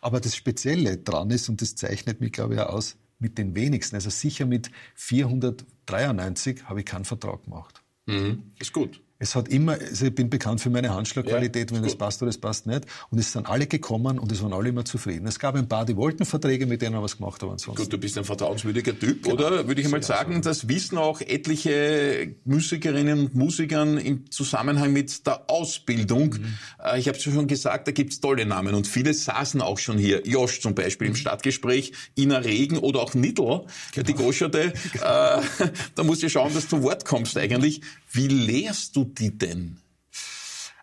Aber 0.03 0.19
das 0.19 0.35
Spezielle 0.35 0.99
dran 0.99 1.31
ist, 1.31 1.49
und 1.49 1.63
das 1.63 1.77
zeichnet 1.77 2.21
mich, 2.21 2.33
glaube 2.33 2.55
ich, 2.55 2.61
auch 2.61 2.71
aus, 2.71 2.97
mit 3.21 3.39
den 3.39 3.55
wenigsten, 3.55 3.95
also 3.95 4.11
sicher 4.11 4.47
mit 4.47 4.73
493 4.97 6.65
habe 6.65 6.81
ich 6.81 6.87
keinen 6.87 7.05
Vertrag 7.05 7.45
gemacht. 7.45 7.83
Mhm. 8.07 8.51
Ist 8.59 8.73
gut. 8.73 9.01
Es 9.23 9.37
hat 9.37 9.49
immer, 9.49 9.73
also 9.73 10.07
ich 10.07 10.15
bin 10.15 10.31
bekannt 10.31 10.63
für 10.63 10.71
meine 10.71 10.95
Handschlagqualität, 10.95 11.71
ja, 11.71 11.77
wenn 11.77 11.85
das 11.85 11.95
passt 11.95 12.23
oder 12.23 12.31
das 12.31 12.39
passt 12.39 12.67
nicht. 12.67 12.87
Und 13.11 13.19
es 13.19 13.33
sind 13.33 13.47
alle 13.47 13.67
gekommen 13.67 14.19
und 14.19 14.33
es 14.33 14.43
waren 14.43 14.55
alle 14.55 14.71
immer 14.71 14.87
zufrieden. 14.87 15.27
Es 15.27 15.39
gab 15.39 15.57
ein 15.57 15.69
paar, 15.69 15.85
die 15.85 15.95
wollten 15.95 16.25
Verträge, 16.25 16.65
mit 16.65 16.81
denen 16.81 16.97
haben 16.97 17.03
wir 17.03 17.07
es 17.07 17.19
gemacht, 17.19 17.43
aber 17.43 17.53
ansonsten. 17.53 17.83
Gut, 17.83 17.93
du 17.93 17.99
bist 17.99 18.17
ein 18.17 18.25
vertrauenswürdiger 18.25 18.99
Typ, 18.99 19.23
genau. 19.23 19.35
oder? 19.35 19.69
Würde 19.69 19.79
ich 19.79 19.87
einmal 19.87 20.03
sagen, 20.03 20.37
so. 20.37 20.49
das 20.49 20.69
wissen 20.69 20.97
auch 20.97 21.21
etliche 21.21 22.35
Musikerinnen 22.47 23.21
und 23.21 23.35
Musikern 23.35 23.99
im 23.99 24.31
Zusammenhang 24.31 24.93
mit 24.95 25.27
der 25.27 25.51
Ausbildung. 25.51 26.37
Mhm. 26.37 26.59
Äh, 26.83 26.99
ich 26.99 27.07
habe 27.07 27.19
es 27.19 27.23
schon 27.23 27.47
gesagt, 27.47 27.89
da 27.89 27.93
gibt's 27.93 28.21
tolle 28.21 28.47
Namen 28.47 28.75
und 28.75 28.87
viele 28.87 29.13
saßen 29.13 29.61
auch 29.61 29.79
schon 29.79 29.99
hier. 29.99 30.27
Josh 30.27 30.63
zum 30.63 30.75
Beispiel 30.75 31.09
mhm. 31.09 31.13
im 31.13 31.17
Stadtgespräch, 31.17 31.93
Ina 32.17 32.39
Regen 32.39 32.79
oder 32.79 33.01
auch 33.01 33.13
Niddle, 33.13 33.67
genau. 33.93 34.07
die 34.07 34.15
Goscherte. 34.15 34.73
Genau. 34.93 35.05
Äh, 35.11 35.41
da 35.95 36.03
musst 36.03 36.23
du 36.23 36.31
schauen, 36.31 36.55
dass 36.55 36.69
du 36.69 36.77
zu 36.77 36.83
Wort 36.83 37.05
kommst 37.05 37.37
eigentlich. 37.37 37.83
Wie 38.13 38.29
lehrst 38.29 38.97
du 38.97 39.05
die 39.05 39.37
denn? 39.37 39.79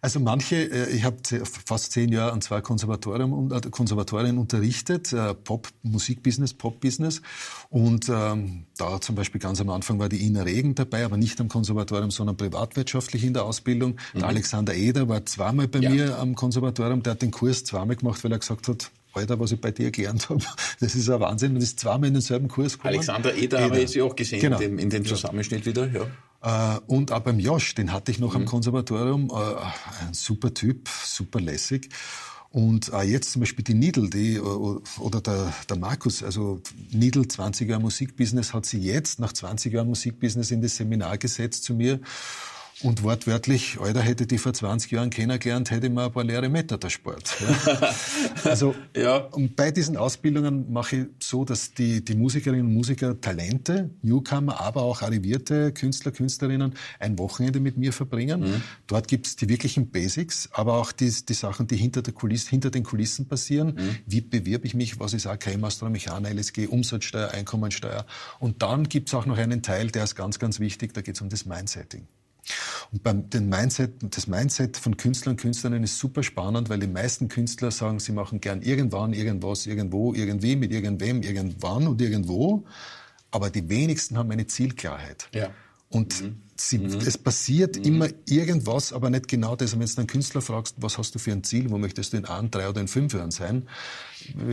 Also 0.01 0.19
manche, 0.19 0.55
äh, 0.55 0.89
ich 0.89 1.03
habe 1.03 1.17
fast 1.65 1.91
zehn 1.91 2.11
Jahre 2.11 2.31
an 2.31 2.41
zwei 2.41 2.61
Konservatorien, 2.61 3.51
äh, 3.51 3.61
Konservatorien 3.69 4.37
unterrichtet, 4.37 5.11
äh, 5.11 5.33
Pop, 5.33 5.67
Musikbusiness, 5.81 6.53
Popbusiness. 6.53 7.21
Und 7.69 8.07
ähm, 8.07 8.67
da 8.77 9.01
zum 9.01 9.15
Beispiel 9.15 9.41
ganz 9.41 9.59
am 9.59 9.69
Anfang 9.69 9.99
war 9.99 10.07
die 10.07 10.25
Ina 10.25 10.43
Regen 10.43 10.75
dabei, 10.75 11.03
aber 11.03 11.17
nicht 11.17 11.41
am 11.41 11.49
Konservatorium, 11.49 12.11
sondern 12.11 12.37
privatwirtschaftlich 12.37 13.23
in 13.23 13.33
der 13.33 13.45
Ausbildung. 13.45 13.97
Mhm. 14.13 14.19
Der 14.19 14.27
Alexander 14.27 14.75
Eder 14.75 15.09
war 15.09 15.25
zweimal 15.25 15.67
bei 15.67 15.79
ja. 15.79 15.89
mir 15.89 16.19
am 16.19 16.35
Konservatorium, 16.35 17.01
der 17.01 17.11
hat 17.11 17.21
den 17.21 17.31
Kurs 17.31 17.63
zweimal 17.63 17.95
gemacht, 17.95 18.23
weil 18.23 18.31
er 18.31 18.39
gesagt 18.39 18.67
hat, 18.67 18.91
Alter, 19.13 19.39
was 19.39 19.51
ich 19.51 19.59
bei 19.59 19.71
dir 19.71 19.89
gelernt 19.89 20.29
habe, 20.29 20.43
das 20.79 20.93
ist 20.93 21.09
ein 21.09 21.19
Wahnsinn. 21.19 21.55
Und 21.55 21.63
ist 21.63 21.79
zweimal 21.79 22.09
in 22.09 22.13
denselben 22.13 22.47
Kurs 22.47 22.73
gekommen. 22.73 22.93
Alexander 22.93 23.33
Eder, 23.33 23.57
Eder. 23.57 23.61
habe 23.61 23.79
ich 23.79 23.93
jetzt 23.93 24.01
auch 24.03 24.15
gesehen 24.15 24.41
genau. 24.41 24.57
in, 24.59 24.61
dem, 24.61 24.79
in 24.79 24.89
dem 24.91 25.05
Zusammenschnitt 25.05 25.65
wieder. 25.65 25.87
Ja. 25.91 26.07
Äh, 26.41 26.77
und 26.87 27.11
auch 27.11 27.21
beim 27.21 27.39
Josh, 27.39 27.75
den 27.75 27.91
hatte 27.91 28.11
ich 28.11 28.19
noch 28.19 28.33
mhm. 28.33 28.41
am 28.41 28.45
Konservatorium. 28.45 29.29
Äh, 29.29 30.05
ein 30.05 30.13
super 30.13 30.53
Typ, 30.53 30.89
super 30.89 31.39
lässig. 31.39 31.89
Und 32.49 32.91
äh, 32.93 33.01
jetzt 33.01 33.31
zum 33.33 33.41
Beispiel 33.41 33.63
die 33.63 33.73
Nidl, 33.73 34.09
die, 34.09 34.39
oder 34.39 35.21
der, 35.21 35.53
der 35.69 35.77
Markus, 35.77 36.23
also 36.23 36.61
Nidl, 36.91 37.27
20 37.27 37.69
Jahre 37.69 37.81
Musikbusiness, 37.81 38.53
hat 38.53 38.65
sie 38.65 38.79
jetzt 38.79 39.19
nach 39.19 39.33
20 39.33 39.73
Jahren 39.73 39.87
Musikbusiness 39.87 40.51
in 40.51 40.61
das 40.61 40.77
Seminar 40.77 41.17
gesetzt 41.17 41.65
zu 41.65 41.73
mir 41.73 41.99
und 42.83 43.01
wortwörtlich, 43.01 43.79
Alter, 43.79 44.01
hätte 44.01 44.27
die 44.27 44.37
vor 44.37 44.53
20 44.53 44.91
Jahren 44.91 45.09
kennengelernt, 45.09 45.71
hätte 45.71 45.87
ich 45.87 45.93
mir 45.93 46.05
ein 46.05 46.11
paar 46.11 46.23
leere 46.23 46.47
Meter 46.47 46.77
der 46.77 46.89
Sport. 46.89 47.35
Ja. 47.39 47.93
also, 48.43 48.75
ja. 48.95 49.17
und 49.17 49.55
bei 49.55 49.71
diesen 49.71 49.97
Ausbildungen 49.97 50.71
mache 50.71 50.95
ich 50.95 51.05
so, 51.19 51.43
dass 51.43 51.73
die, 51.73 52.05
die 52.05 52.15
Musikerinnen 52.15 52.67
und 52.67 52.73
Musiker 52.73 53.19
Talente, 53.19 53.89
Newcomer, 54.03 54.59
aber 54.59 54.83
auch 54.83 55.01
arrivierte 55.01 55.71
Künstler, 55.71 56.11
Künstlerinnen 56.11 56.75
ein 56.99 57.17
Wochenende 57.17 57.59
mit 57.59 57.77
mir 57.77 57.93
verbringen. 57.93 58.41
Mhm. 58.41 58.61
Dort 58.85 59.07
gibt's 59.07 59.35
die 59.35 59.49
wirklichen 59.49 59.89
Basics, 59.89 60.49
aber 60.53 60.75
auch 60.75 60.91
die, 60.91 61.11
die 61.27 61.33
Sachen, 61.33 61.65
die 61.67 61.77
hinter, 61.77 62.03
der 62.03 62.13
Kulisse, 62.13 62.51
hinter 62.51 62.69
den 62.69 62.83
Kulissen 62.83 63.27
passieren. 63.27 63.75
Mhm. 63.75 63.97
Wie 64.05 64.21
bewerbe 64.21 64.67
ich 64.67 64.75
mich, 64.75 64.99
was 64.99 65.13
ist 65.13 65.25
AK, 65.25 65.57
Mechaner, 65.89 66.29
LSG, 66.29 66.67
Umsatzsteuer, 66.67 67.31
Einkommensteuer. 67.31 68.05
Und 68.39 68.61
dann 68.61 68.87
gibt's 68.87 69.15
auch 69.15 69.25
noch 69.25 69.37
einen 69.37 69.63
Teil, 69.63 69.89
der 69.89 70.03
ist 70.03 70.15
ganz, 70.15 70.37
ganz 70.37 70.59
wichtig, 70.59 70.93
da 70.93 71.01
geht's 71.01 71.21
um 71.21 71.29
das 71.29 71.45
Mindsetting. 71.45 72.07
Und 72.91 73.03
beim 73.03 73.29
den 73.29 73.49
Mindset, 73.49 73.93
das 74.15 74.27
Mindset 74.27 74.77
von 74.77 74.97
Künstlern 74.97 75.33
und 75.33 75.41
Künstlerinnen 75.41 75.83
ist 75.83 75.99
super 75.99 76.23
spannend, 76.23 76.69
weil 76.69 76.79
die 76.79 76.87
meisten 76.87 77.27
Künstler 77.27 77.71
sagen, 77.71 77.99
sie 77.99 78.11
machen 78.11 78.39
gern 78.41 78.61
irgendwann, 78.61 79.13
irgendwas, 79.13 79.65
irgendwo, 79.65 80.13
irgendwie, 80.13 80.55
mit 80.55 80.71
irgendwem, 80.71 81.21
irgendwann 81.21 81.87
und 81.87 82.01
irgendwo. 82.01 82.65
Aber 83.31 83.49
die 83.49 83.67
wenigsten 83.69 84.17
haben 84.17 84.31
eine 84.31 84.47
Zielklarheit. 84.47 85.29
Ja. 85.33 85.49
Und 85.89 86.21
mhm. 86.21 86.41
Sie, 86.59 86.79
mhm. 86.79 86.97
es 87.05 87.17
passiert 87.17 87.77
mhm. 87.77 87.83
immer 87.83 88.07
irgendwas, 88.27 88.91
aber 88.91 89.09
nicht 89.09 89.27
genau 89.27 89.55
das. 89.55 89.73
Und 89.73 89.79
wenn 89.79 89.87
du 89.87 89.97
einen 89.97 90.07
Künstler 90.07 90.41
fragst, 90.41 90.75
was 90.79 90.97
hast 90.97 91.13
du 91.13 91.19
für 91.19 91.31
ein 91.31 91.43
Ziel, 91.43 91.69
wo 91.69 91.77
möchtest 91.77 92.13
du 92.13 92.17
in 92.17 92.25
ein, 92.25 92.49
drei 92.49 92.67
oder 92.67 92.81
in 92.81 92.87
fünf 92.87 93.13
Jahren 93.13 93.31
sein? 93.31 93.67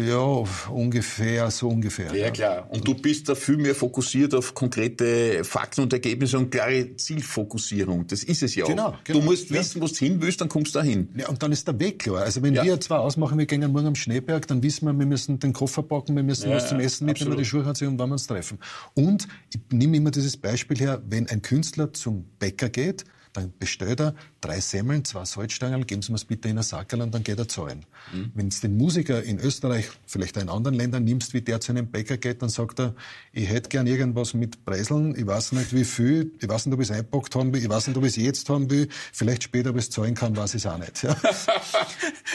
Ja, 0.07 0.45
ungefähr, 0.71 1.51
so 1.51 1.69
ungefähr. 1.69 2.15
Ja, 2.15 2.27
ja, 2.27 2.31
klar. 2.31 2.69
Und 2.71 2.87
du 2.87 2.95
bist 2.95 3.29
da 3.29 3.35
viel 3.35 3.57
mehr 3.57 3.75
fokussiert 3.75 4.35
auf 4.35 4.55
konkrete 4.55 5.45
Fakten 5.45 5.83
und 5.83 5.93
Ergebnisse 5.93 6.39
und 6.39 6.51
klare 6.51 6.97
Zielfokussierung. 6.97 8.07
Das 8.07 8.25
ist 8.25 8.43
es 8.43 8.55
ja 8.55 8.67
genau, 8.67 8.89
auch. 8.89 9.05
Genau. 9.05 9.21
Du 9.21 9.25
musst 9.25 9.51
wissen, 9.51 9.81
wo 9.81 9.87
du 9.87 9.95
hin 9.95 10.21
willst, 10.21 10.41
dann 10.41 10.49
kommst 10.49 10.75
du 10.75 10.79
dahin. 10.79 11.09
Ja, 11.17 11.29
und 11.29 11.43
dann 11.43 11.53
ist 11.53 11.67
der 11.67 11.79
Weg 11.79 12.01
klar. 12.01 12.23
Also 12.23 12.43
wenn 12.43 12.55
ja. 12.55 12.65
wir 12.65 12.81
zwar 12.81 13.01
ausmachen, 13.01 13.39
wir 13.39 13.47
gehen 13.47 13.61
morgen 13.73 13.87
am 13.87 13.95
Schneeberg, 13.95 14.47
dann 14.47 14.63
wissen 14.63 14.87
wir, 14.87 14.99
wir 14.99 15.07
müssen 15.07 15.39
den 15.39 15.53
Koffer 15.53 15.83
packen, 15.83 16.17
wir 16.17 16.23
müssen 16.23 16.51
ja, 16.51 16.57
was 16.57 16.69
zum 16.69 16.81
Essen 16.81 17.07
mitnehmen, 17.07 17.37
die 17.37 17.45
Schuhe 17.45 17.65
anziehen 17.65 17.89
und 17.89 17.99
wann 17.99 18.11
wir 18.11 18.15
uns 18.15 18.27
treffen. 18.27 18.59
Und 18.95 19.29
ich 19.53 19.61
nehme 19.71 19.97
immer 19.97 20.11
dieses 20.11 20.37
Beispiel 20.37 20.79
her, 20.79 21.03
wenn 21.09 21.29
ein 21.29 21.43
Künstler 21.43 21.93
zum 21.93 22.25
Bäcker 22.39 22.69
geht, 22.69 23.05
dann 23.35 23.53
bestellt 23.59 24.01
er 24.01 24.15
drei 24.41 24.61
Semmeln, 24.61 25.05
zwei 25.05 25.25
Salzstangen, 25.25 25.87
geben 25.87 26.03
Sie 26.03 26.13
mir 26.13 26.17
es 26.17 26.25
bitte 26.25 26.49
in 26.49 26.57
ein 26.57 26.63
Sackerl 26.63 27.03
und 27.03 27.13
dann 27.15 27.23
geht 27.23 27.39
er 27.39 27.49
zahlen. 27.49 27.85
Mhm. 28.13 28.33
Wenn 28.35 28.49
du 28.49 28.57
den 28.57 28.77
Musiker 28.77 29.23
in 29.23 29.39
Österreich, 29.39 29.87
vielleicht 30.07 30.39
auch 30.39 30.43
in 30.43 30.49
anderen 30.49 30.77
Ländern 30.77 31.05
nimmst, 31.05 31.35
wie 31.35 31.41
der 31.41 31.61
zu 31.61 31.73
einem 31.73 31.89
Bäcker 31.89 32.17
geht, 32.17 32.43
dann 32.43 32.49
sagt 32.49 32.79
er, 32.79 32.95
ich 33.33 33.49
hätte 33.49 33.69
gern 33.69 33.87
irgendwas 33.87 34.35
mit 34.35 34.65
Preiseln, 34.65 35.15
ich 35.19 35.27
weiß 35.27 35.53
nicht 35.53 35.75
wie 35.75 35.85
viel, 35.85 36.33
ich 36.41 36.49
weiß 36.49 36.67
nicht, 36.67 36.75
ob 36.75 36.81
ich 36.81 36.91
es 36.91 36.97
einpackt 36.97 37.35
haben 37.35 37.53
will, 37.53 37.61
ich 37.61 37.69
weiß 37.69 37.89
nicht, 37.89 37.97
ob 37.97 38.05
ich 38.05 38.11
es 38.11 38.17
jetzt 38.17 38.49
haben 38.49 38.71
will, 38.71 38.89
vielleicht 39.13 39.43
später, 39.43 39.71
ob 39.71 39.77
ich 39.77 39.85
es 39.85 39.91
zahlen 39.91 40.15
kann, 40.15 40.37
weiß 40.37 40.55
ich 40.55 40.65
es 40.65 40.71
auch 40.71 40.79
nicht. 40.79 41.03
Ja. 41.03 41.17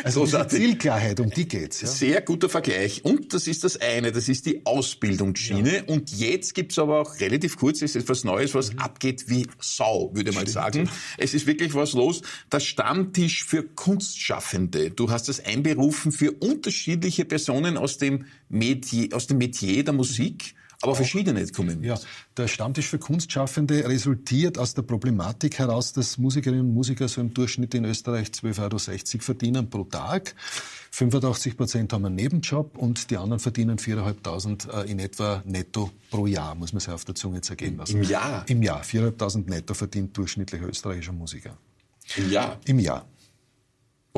Also 0.03 0.23
diese 0.23 0.47
Zielklarheit, 0.47 1.19
um 1.19 1.29
die 1.29 1.45
geht's. 1.45 1.81
Ja. 1.81 1.87
Sehr 1.87 2.21
guter 2.21 2.47
Vergleich. 2.47 3.03
Und 3.03 3.33
das 3.33 3.47
ist 3.47 3.65
das 3.65 3.81
eine, 3.81 4.13
das 4.13 4.29
ist 4.29 4.45
die 4.45 4.65
Ausbildungsschiene. 4.65 5.75
Ja. 5.75 5.83
Und 5.87 6.11
jetzt 6.11 6.53
gibt's 6.55 6.79
aber 6.79 7.01
auch 7.01 7.19
relativ 7.19 7.57
kurz, 7.57 7.81
ist 7.81 7.97
etwas 7.97 8.23
Neues, 8.23 8.53
was 8.55 8.71
mhm. 8.71 8.79
abgeht 8.79 9.25
wie 9.27 9.47
Sau, 9.59 10.11
würde 10.13 10.31
man 10.31 10.47
sagen. 10.47 10.88
Es 11.17 11.33
ist 11.33 11.47
wirklich 11.47 11.73
was 11.73 11.93
los. 11.93 12.21
Der 12.51 12.59
Stammtisch 12.59 13.43
für 13.45 13.63
Kunstschaffende. 13.63 14.91
Du 14.91 15.11
hast 15.11 15.29
es 15.29 15.43
einberufen 15.43 16.11
für 16.11 16.31
unterschiedliche 16.31 17.25
Personen 17.25 17.77
aus 17.77 17.97
dem 17.97 18.25
Metier, 18.49 19.15
aus 19.15 19.27
dem 19.27 19.37
Metier 19.37 19.83
der 19.83 19.93
Musik. 19.93 20.55
Aber 20.81 20.95
verschiedene 20.95 21.45
kommen 21.47 21.83
Ja, 21.83 21.99
der 22.37 22.47
Stammtisch 22.47 22.87
für 22.87 22.99
Kunstschaffende 22.99 23.85
resultiert 23.87 24.57
aus 24.57 24.73
der 24.73 24.83
Problematik 24.83 25.59
heraus, 25.59 25.91
dass 25.91 26.17
Musikerinnen 26.17 26.67
und 26.67 26.73
Musiker 26.73 27.09
so 27.09 27.19
im 27.19 27.33
Durchschnitt 27.33 27.73
in 27.73 27.83
Österreich 27.83 28.29
12,60 28.29 29.15
Euro 29.15 29.23
verdienen 29.23 29.69
pro 29.69 29.83
Tag. 29.83 30.35
85 30.91 31.57
Prozent 31.57 31.91
haben 31.91 32.05
einen 32.05 32.15
Nebenjob 32.15 32.77
und 32.77 33.11
die 33.11 33.17
anderen 33.17 33.39
verdienen 33.39 33.77
4.500 33.77 34.85
äh, 34.85 34.91
in 34.91 34.99
etwa 34.99 35.43
netto 35.45 35.91
pro 36.09 36.25
Jahr, 36.27 36.55
muss 36.55 36.71
man 36.71 36.79
sich 36.79 36.93
auf 36.93 37.03
der 37.03 37.15
Zunge 37.15 37.41
zergehen 37.41 37.77
lassen. 37.77 37.97
Im 37.97 38.03
Jahr? 38.03 38.45
Im 38.47 38.63
Jahr. 38.63 38.81
4.500 38.81 39.49
netto 39.49 39.73
verdient 39.73 40.15
durchschnittlicher 40.17 40.67
österreichischer 40.67 41.13
Musiker. 41.13 41.57
Im 42.15 42.31
Jahr? 42.31 42.57
Im 42.65 42.79
Jahr. 42.79 43.05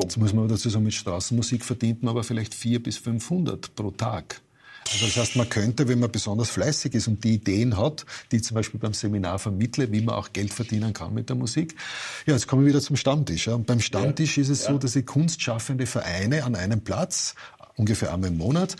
Jetzt 0.00 0.16
muss 0.16 0.32
man 0.32 0.48
dazu 0.48 0.70
sagen, 0.70 0.84
mit 0.84 0.94
Straßenmusik 0.94 1.64
verdient 1.64 2.02
man 2.02 2.12
aber 2.12 2.24
vielleicht 2.24 2.54
400 2.54 2.82
bis 2.84 2.98
500 2.98 3.74
pro 3.74 3.90
Tag. 3.90 4.40
Also 4.90 5.06
das 5.06 5.16
heißt, 5.16 5.36
man 5.36 5.48
könnte, 5.48 5.88
wenn 5.88 6.00
man 6.00 6.10
besonders 6.10 6.50
fleißig 6.50 6.94
ist 6.94 7.08
und 7.08 7.24
die 7.24 7.34
Ideen 7.34 7.76
hat, 7.76 8.04
die 8.30 8.36
ich 8.36 8.44
zum 8.44 8.56
Beispiel 8.56 8.80
beim 8.80 8.94
Seminar 8.94 9.38
vermittle, 9.38 9.90
wie 9.92 10.00
man 10.00 10.14
auch 10.14 10.32
Geld 10.32 10.52
verdienen 10.52 10.92
kann 10.92 11.14
mit 11.14 11.28
der 11.28 11.36
Musik. 11.36 11.74
Ja, 12.26 12.34
jetzt 12.34 12.46
kommen 12.46 12.62
wir 12.62 12.70
wieder 12.70 12.80
zum 12.80 12.96
Stammtisch. 12.96 13.46
Ja. 13.46 13.54
Und 13.54 13.66
beim 13.66 13.80
Stammtisch 13.80 14.36
ja. 14.36 14.42
ist 14.42 14.48
es 14.48 14.64
ja. 14.64 14.72
so, 14.72 14.78
dass 14.78 14.96
ich 14.96 15.06
kunstschaffende 15.06 15.86
Vereine 15.86 16.44
an 16.44 16.54
einem 16.54 16.82
Platz, 16.82 17.34
ungefähr 17.76 18.12
einmal 18.12 18.30
im 18.30 18.38
Monat, 18.38 18.76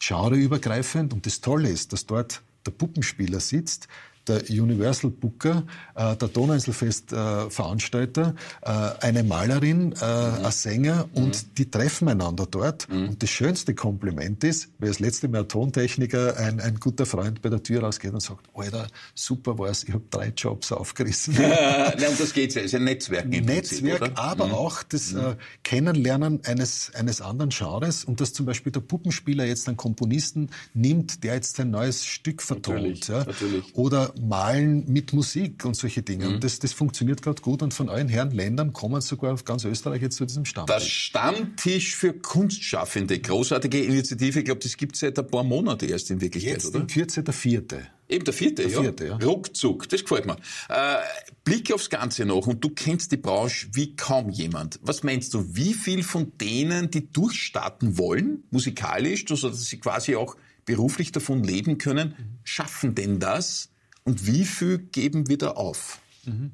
genreübergreifend. 0.00 1.12
Und 1.12 1.26
das 1.26 1.40
Tolle 1.40 1.68
ist, 1.68 1.92
dass 1.92 2.06
dort 2.06 2.42
der 2.66 2.72
Puppenspieler 2.72 3.40
sitzt, 3.40 3.88
der 4.28 4.42
Universal 4.48 5.10
Booker, 5.10 5.64
äh, 5.94 6.16
der 6.16 6.28
Donauinselfest-Veranstalter, 6.28 8.34
äh, 8.62 8.70
eine 9.00 9.24
Malerin, 9.24 9.92
äh, 9.92 9.94
mhm. 9.94 10.44
ein 10.44 10.52
Sänger 10.52 11.08
und 11.14 11.36
mhm. 11.36 11.54
die 11.58 11.70
treffen 11.70 12.08
einander 12.08 12.46
dort. 12.50 12.88
Mhm. 12.88 13.10
Und 13.10 13.22
das 13.22 13.30
schönste 13.30 13.74
Kompliment 13.74 14.44
ist, 14.44 14.68
wie 14.78 14.86
das 14.86 15.00
letzte 15.00 15.28
Mal 15.28 15.42
ein 15.42 15.48
Tontechniker, 15.48 16.36
ein, 16.36 16.60
ein 16.60 16.78
guter 16.78 17.06
Freund 17.06 17.42
bei 17.42 17.48
der 17.48 17.62
Tür 17.62 17.82
rausgeht 17.82 18.12
und 18.12 18.22
sagt, 18.22 18.48
Alter, 18.54 18.86
super 19.14 19.58
war's, 19.58 19.84
ich 19.84 19.92
habe 19.92 20.04
drei 20.10 20.32
Jobs 20.36 20.72
aufgerissen. 20.72 21.34
Nein, 21.38 22.08
um 22.08 22.18
das 22.18 22.32
geht's 22.32 22.54
ja, 22.54 22.62
ist 22.62 22.74
ein 22.74 22.84
Netzwerk. 22.84 23.26
Netzwerk, 23.26 23.98
Prinzip, 23.98 24.18
aber 24.18 24.48
mhm. 24.48 24.54
auch 24.54 24.82
das 24.82 25.12
äh, 25.12 25.36
Kennenlernen 25.64 26.40
eines, 26.44 26.92
eines 26.94 27.20
anderen 27.20 27.50
Genres 27.50 28.04
und 28.04 28.20
dass 28.20 28.32
zum 28.32 28.46
Beispiel 28.46 28.72
der 28.72 28.80
Puppenspieler 28.80 29.44
jetzt 29.44 29.68
einen 29.68 29.76
Komponisten 29.76 30.50
nimmt, 30.74 31.24
der 31.24 31.34
jetzt 31.34 31.56
sein 31.56 31.70
neues 31.70 32.06
Stück 32.06 32.42
vertont. 32.42 32.78
Natürlich, 32.78 33.08
ja? 33.08 33.24
natürlich. 33.24 33.74
Oder 33.74 34.11
Malen 34.20 34.84
mit 34.90 35.12
Musik 35.12 35.64
und 35.64 35.74
solche 35.74 36.02
Dinge. 36.02 36.26
Mhm. 36.26 36.34
Und 36.34 36.44
das, 36.44 36.58
das 36.58 36.72
funktioniert 36.72 37.22
gerade 37.22 37.40
gut. 37.42 37.62
Und 37.62 37.74
von 37.74 37.88
allen 37.88 38.08
Herren 38.08 38.30
Ländern 38.30 38.72
kommen 38.72 39.00
sogar 39.00 39.32
auf 39.32 39.44
ganz 39.44 39.64
Österreich 39.64 40.02
jetzt 40.02 40.16
zu 40.16 40.26
diesem 40.26 40.44
Stammtisch. 40.44 40.74
Der 40.76 40.80
Stammtisch 40.84 41.96
für 41.96 42.12
Kunstschaffende, 42.12 43.18
großartige 43.18 43.82
Initiative. 43.82 44.40
Ich 44.40 44.44
glaube, 44.44 44.60
das 44.60 44.76
gibt 44.76 44.94
es 44.94 45.00
seit 45.00 45.18
ein 45.18 45.26
paar 45.26 45.44
Monaten 45.44 45.88
erst 45.88 46.10
in 46.10 46.20
Wirklichkeit, 46.20 46.54
jetzt 46.54 46.66
oder? 46.68 46.80
in 46.80 46.86
Kürze 46.86 47.22
der 47.22 47.34
vierte. 47.34 47.86
Eben 48.08 48.24
der 48.24 48.34
vierte, 48.34 48.62
der 48.62 48.70
ja. 48.70 48.80
vierte 48.82 49.06
ja. 49.06 49.16
Ruckzuck, 49.16 49.88
das 49.88 50.02
gefällt 50.02 50.26
mir. 50.26 50.36
Äh, 50.68 50.96
Blick 51.44 51.72
aufs 51.72 51.88
Ganze 51.88 52.26
noch 52.26 52.46
und 52.46 52.62
du 52.62 52.68
kennst 52.68 53.10
die 53.10 53.16
Branche 53.16 53.68
wie 53.72 53.96
kaum 53.96 54.28
jemand. 54.28 54.78
Was 54.82 55.02
meinst 55.02 55.32
du, 55.32 55.56
wie 55.56 55.72
viel 55.72 56.02
von 56.02 56.32
denen, 56.38 56.90
die 56.90 57.10
durchstarten 57.10 57.96
wollen, 57.96 58.44
musikalisch, 58.50 59.24
so 59.26 59.48
dass 59.48 59.64
sie 59.64 59.80
quasi 59.80 60.14
auch 60.14 60.36
beruflich 60.66 61.10
davon 61.12 61.42
leben 61.42 61.78
können, 61.78 62.38
schaffen 62.44 62.94
denn 62.94 63.18
das? 63.18 63.71
Und 64.04 64.26
wie 64.26 64.44
viel 64.44 64.78
geben 64.78 65.28
wir 65.28 65.38
da 65.38 65.52
auf? 65.52 66.00
Mhm. 66.24 66.52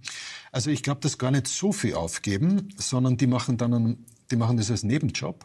Also 0.52 0.70
ich 0.70 0.82
glaube, 0.82 1.00
dass 1.00 1.18
gar 1.18 1.30
nicht 1.30 1.48
so 1.48 1.72
viel 1.72 1.94
aufgeben, 1.94 2.68
sondern 2.76 3.16
die 3.16 3.26
machen 3.26 3.56
dann, 3.56 3.74
einen, 3.74 4.06
die 4.30 4.36
machen 4.36 4.56
das 4.56 4.70
als 4.70 4.82
Nebenjob. 4.82 5.44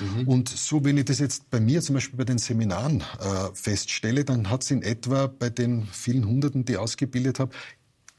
Mhm. 0.00 0.28
Und 0.28 0.48
so, 0.48 0.84
wenn 0.84 0.96
ich 0.96 1.06
das 1.06 1.18
jetzt 1.18 1.50
bei 1.50 1.60
mir 1.60 1.82
zum 1.82 1.94
Beispiel 1.94 2.16
bei 2.16 2.24
den 2.24 2.38
Seminaren 2.38 3.02
äh, 3.20 3.54
feststelle, 3.54 4.24
dann 4.24 4.48
hat 4.48 4.62
es 4.62 4.70
in 4.70 4.82
etwa 4.82 5.26
bei 5.26 5.50
den 5.50 5.86
vielen 5.86 6.26
Hunderten, 6.26 6.64
die 6.64 6.72
ich 6.72 6.78
ausgebildet 6.78 7.40
habe, 7.40 7.52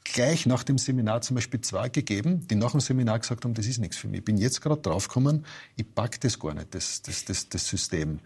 gleich 0.04 0.44
nach 0.44 0.62
dem 0.62 0.76
Seminar 0.76 1.22
zum 1.22 1.36
Beispiel 1.36 1.60
zwei 1.62 1.88
gegeben, 1.88 2.46
die 2.46 2.54
nach 2.54 2.72
dem 2.72 2.80
Seminar 2.80 3.18
gesagt 3.18 3.44
haben, 3.44 3.54
das 3.54 3.66
ist 3.66 3.78
nichts 3.78 3.96
für 3.96 4.08
mich. 4.08 4.18
Ich 4.18 4.24
bin 4.24 4.36
jetzt 4.36 4.60
gerade 4.60 4.80
draufgekommen, 4.82 5.46
ich 5.76 5.94
pack 5.94 6.20
das 6.20 6.38
gar 6.38 6.52
nicht, 6.52 6.74
das, 6.74 7.00
das, 7.02 7.24
das, 7.24 7.48
das 7.48 7.66
System. 7.66 8.20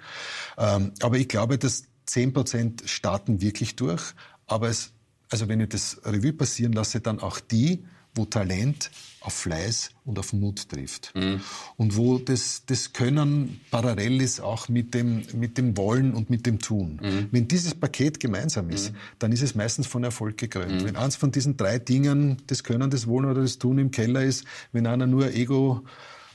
Ähm, 0.58 0.92
aber 1.00 1.18
ich 1.18 1.28
glaube, 1.28 1.56
dass 1.56 1.84
10 2.06 2.32
Prozent 2.32 2.82
starten 2.86 3.40
wirklich 3.40 3.76
durch, 3.76 4.02
aber 4.46 4.68
es 4.68 4.92
also 5.30 5.48
wenn 5.48 5.60
ich 5.60 5.68
das 5.68 6.00
Revue 6.04 6.32
passieren 6.32 6.72
lasse, 6.72 7.00
dann 7.00 7.20
auch 7.20 7.40
die, 7.40 7.84
wo 8.14 8.24
Talent 8.24 8.90
auf 9.20 9.34
Fleiß 9.34 9.90
und 10.04 10.18
auf 10.18 10.32
Mut 10.32 10.68
trifft. 10.68 11.12
Mhm. 11.14 11.40
Und 11.76 11.96
wo 11.96 12.18
das, 12.18 12.62
das 12.66 12.92
Können 12.92 13.60
parallel 13.70 14.20
ist 14.20 14.40
auch 14.40 14.68
mit 14.68 14.94
dem, 14.94 15.22
mit 15.34 15.58
dem 15.58 15.76
Wollen 15.76 16.14
und 16.14 16.30
mit 16.30 16.46
dem 16.46 16.58
Tun. 16.58 17.00
Mhm. 17.02 17.28
Wenn 17.30 17.48
dieses 17.48 17.74
Paket 17.74 18.20
gemeinsam 18.20 18.70
ist, 18.70 18.92
mhm. 18.92 18.96
dann 19.18 19.32
ist 19.32 19.42
es 19.42 19.54
meistens 19.54 19.86
von 19.86 20.04
Erfolg 20.04 20.38
gekrönt. 20.38 20.82
Mhm. 20.82 20.84
Wenn 20.86 20.96
eins 20.96 21.16
von 21.16 21.30
diesen 21.30 21.56
drei 21.56 21.78
Dingen, 21.78 22.38
das 22.46 22.64
Können, 22.64 22.90
das 22.90 23.06
Wollen 23.06 23.26
oder 23.26 23.42
das 23.42 23.58
Tun 23.58 23.78
im 23.78 23.90
Keller 23.90 24.22
ist, 24.22 24.44
wenn 24.72 24.86
einer 24.86 25.06
nur 25.06 25.32
Ego 25.32 25.84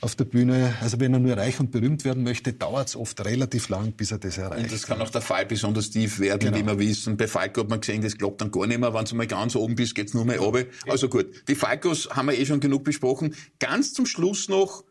auf 0.04 0.14
der 0.14 0.26
Bühne, 0.26 0.76
also 0.80 1.00
wenn 1.00 1.14
er 1.14 1.18
nur 1.18 1.36
reich 1.36 1.58
und 1.58 1.70
berühmt 1.70 2.04
werden 2.04 2.22
möchte, 2.22 2.52
dauert 2.52 2.88
es 2.88 2.96
oft 2.96 3.24
relativ 3.24 3.70
lang, 3.70 3.92
bis 3.92 4.12
er 4.12 4.18
das 4.18 4.36
erreicht. 4.36 4.64
Und 4.64 4.72
das 4.72 4.86
kann 4.86 5.00
auch 5.00 5.08
der 5.08 5.22
Fall 5.22 5.46
besonders 5.46 5.90
tief 5.90 6.20
werden, 6.20 6.52
genau. 6.52 6.56
wie 6.58 6.66
wir 6.66 6.78
wissen. 6.78 7.16
Bei 7.16 7.26
Falco 7.26 7.62
hat 7.62 7.70
man 7.70 7.80
gesehen, 7.80 8.02
das 8.02 8.16
klappt 8.16 8.42
dann 8.42 8.50
gar 8.50 8.66
nicht 8.66 8.78
mehr. 8.78 8.92
Wenn 8.92 9.04
du 9.06 9.14
mal 9.16 9.26
ganz 9.26 9.56
oben 9.56 9.74
bist, 9.74 9.94
geht's 9.94 10.12
nur 10.12 10.26
mehr 10.26 10.38
runter. 10.38 10.66
Also 10.86 11.08
gut, 11.08 11.48
die 11.48 11.54
Falcos 11.54 12.10
haben 12.10 12.26
wir 12.26 12.38
eh 12.38 12.44
schon 12.44 12.60
genug 12.60 12.84
besprochen. 12.84 13.34
Ganz 13.58 13.94
zum 13.94 14.04
Schluss 14.04 14.48
noch 14.48 14.84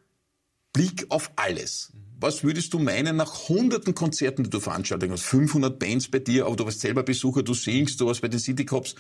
Blick 0.74 1.06
auf 1.10 1.32
alles. 1.36 1.94
Was 2.20 2.44
würdest 2.44 2.74
du 2.74 2.80
meinen 2.80 3.18
nach 3.18 3.50
hunderten 3.50 3.94
Konzerten, 3.94 4.46
die 4.46 4.50
du 4.50 4.60
veranstaltet 4.60 5.12
hast? 5.12 5.24
500 5.24 5.78
Bands 5.78 6.08
bei 6.08 6.20
dir, 6.20 6.46
aber 6.48 6.56
du 6.56 6.66
warst 6.66 6.82
selber 6.82 7.04
Besucher, 7.04 7.44
du 7.44 7.54
singst, 7.54 8.02
du 8.02 8.08
warst 8.08 8.22
bei 8.22 8.30
den 8.30 8.40
City 8.40 8.66
Cops. 8.66 8.96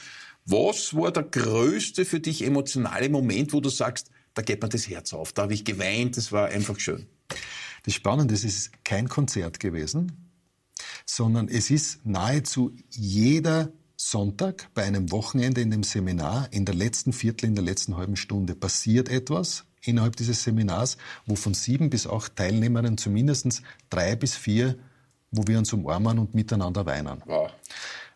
Was 0.45 0.93
war 0.93 1.11
der 1.11 1.23
größte 1.23 2.05
für 2.05 2.19
dich 2.19 2.43
emotionale 2.43 3.09
Moment, 3.09 3.53
wo 3.53 3.61
du 3.61 3.69
sagst, 3.69 4.11
da 4.33 4.41
geht 4.41 4.61
mir 4.61 4.69
das 4.69 4.87
Herz 4.87 5.13
auf. 5.13 5.33
Da 5.33 5.43
habe 5.43 5.53
ich 5.53 5.65
geweint, 5.65 6.17
das 6.17 6.31
war 6.31 6.47
einfach 6.47 6.79
schön. 6.79 7.07
Das 7.83 7.93
Spannende 7.93 8.33
ist, 8.33 8.43
es 8.43 8.55
ist 8.55 8.85
kein 8.85 9.09
Konzert 9.09 9.59
gewesen, 9.59 10.31
sondern 11.05 11.47
es 11.47 11.69
ist 11.69 12.05
nahezu 12.05 12.75
jeder 12.89 13.71
Sonntag 13.95 14.69
bei 14.73 14.83
einem 14.83 15.11
Wochenende 15.11 15.61
in 15.61 15.71
dem 15.71 15.83
Seminar, 15.83 16.47
in 16.51 16.65
der 16.65 16.75
letzten 16.75 17.13
Viertel, 17.13 17.47
in 17.47 17.55
der 17.55 17.63
letzten 17.63 17.95
halben 17.95 18.15
Stunde 18.15 18.55
passiert 18.55 19.09
etwas 19.09 19.65
innerhalb 19.81 20.15
dieses 20.15 20.43
Seminars, 20.43 20.97
wo 21.25 21.35
von 21.35 21.53
sieben 21.53 21.89
bis 21.89 22.07
acht 22.07 22.35
Teilnehmerinnen 22.35 22.97
zumindest 22.97 23.61
drei 23.89 24.15
bis 24.15 24.35
vier, 24.35 24.77
wo 25.31 25.45
wir 25.47 25.57
uns 25.57 25.73
umarmen 25.73 26.19
und 26.19 26.33
miteinander 26.33 26.85
weinen. 26.85 27.21
Wow. 27.25 27.51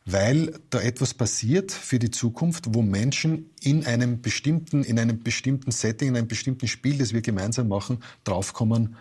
Weil 0.09 0.57
da 0.69 0.79
etwas 0.79 1.13
passiert 1.13 1.71
für 1.71 1.99
die 1.99 2.11
Zukunft, 2.11 2.73
wo 2.73 2.81
Menschen 2.81 3.49
in 3.59 3.85
einem 3.85 4.21
bestimmten, 4.21 4.83
in 4.83 4.97
einem 4.97 5.21
bestimmten 5.21 5.71
Setting, 5.71 6.07
in 6.09 6.17
einem 6.17 6.29
bestimmten 6.29 6.67
Spiel, 6.67 6.97
das 6.97 7.13
wir 7.13 7.21
gemeinsam 7.21 7.67
machen, 7.67 7.99
draufkommen, 8.23 8.95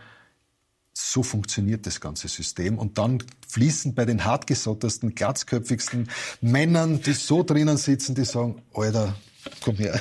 so 0.92 1.23
funktioniert 1.23 1.87
das 1.87 2.01
ganze 2.01 2.27
System. 2.27 2.77
Und 2.77 2.99
dann 2.99 3.23
fließen 3.47 3.95
bei 3.95 4.05
den 4.05 4.25
hartgesottersten, 4.25 5.14
glatzköpfigsten 5.14 6.09
Männern, 6.40 7.01
die 7.01 7.12
so 7.12 7.45
drinnen 7.45 7.77
sitzen, 7.77 8.16
die 8.16 8.25
sagen, 8.25 8.62
Alter, 8.75 9.14
komm 9.61 9.77
her. 9.77 10.01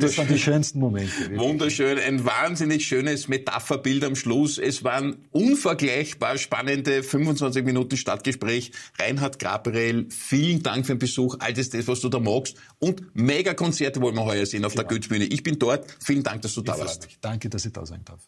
Das 0.00 0.18
waren 0.18 0.28
die 0.28 0.38
schönsten 0.38 0.78
Momente. 0.78 1.12
Wirklich. 1.18 1.38
Wunderschön, 1.38 1.98
ein 1.98 2.24
wahnsinnig 2.24 2.86
schönes 2.86 3.28
Metapherbild 3.28 4.04
am 4.04 4.16
Schluss. 4.16 4.58
Es 4.58 4.84
waren 4.84 5.16
unvergleichbar 5.30 6.38
spannende 6.38 7.02
25 7.02 7.64
Minuten 7.64 7.96
Stadtgespräch. 7.96 8.72
Reinhard 8.98 9.38
Gabriel, 9.38 10.06
vielen 10.10 10.62
Dank 10.62 10.86
für 10.86 10.94
den 10.94 10.98
Besuch, 10.98 11.36
all 11.40 11.52
das, 11.52 11.70
was 11.86 12.00
du 12.00 12.08
da 12.08 12.18
magst. 12.18 12.56
Und 12.78 13.02
Mega-Konzerte 13.14 14.00
wollen 14.00 14.14
wir 14.14 14.24
heuer 14.24 14.46
sehen 14.46 14.64
auf 14.64 14.74
ja. 14.74 14.82
der 14.82 14.88
Goethebühne. 14.88 15.24
Ich 15.24 15.42
bin 15.42 15.58
dort. 15.58 15.86
Vielen 16.04 16.22
Dank, 16.22 16.42
dass 16.42 16.54
du 16.54 16.60
ich 16.60 16.66
da 16.66 16.78
warst. 16.78 17.06
Mich. 17.06 17.18
Danke, 17.20 17.48
dass 17.48 17.64
ich 17.64 17.72
da 17.72 17.86
sein 17.86 18.04
darf. 18.04 18.20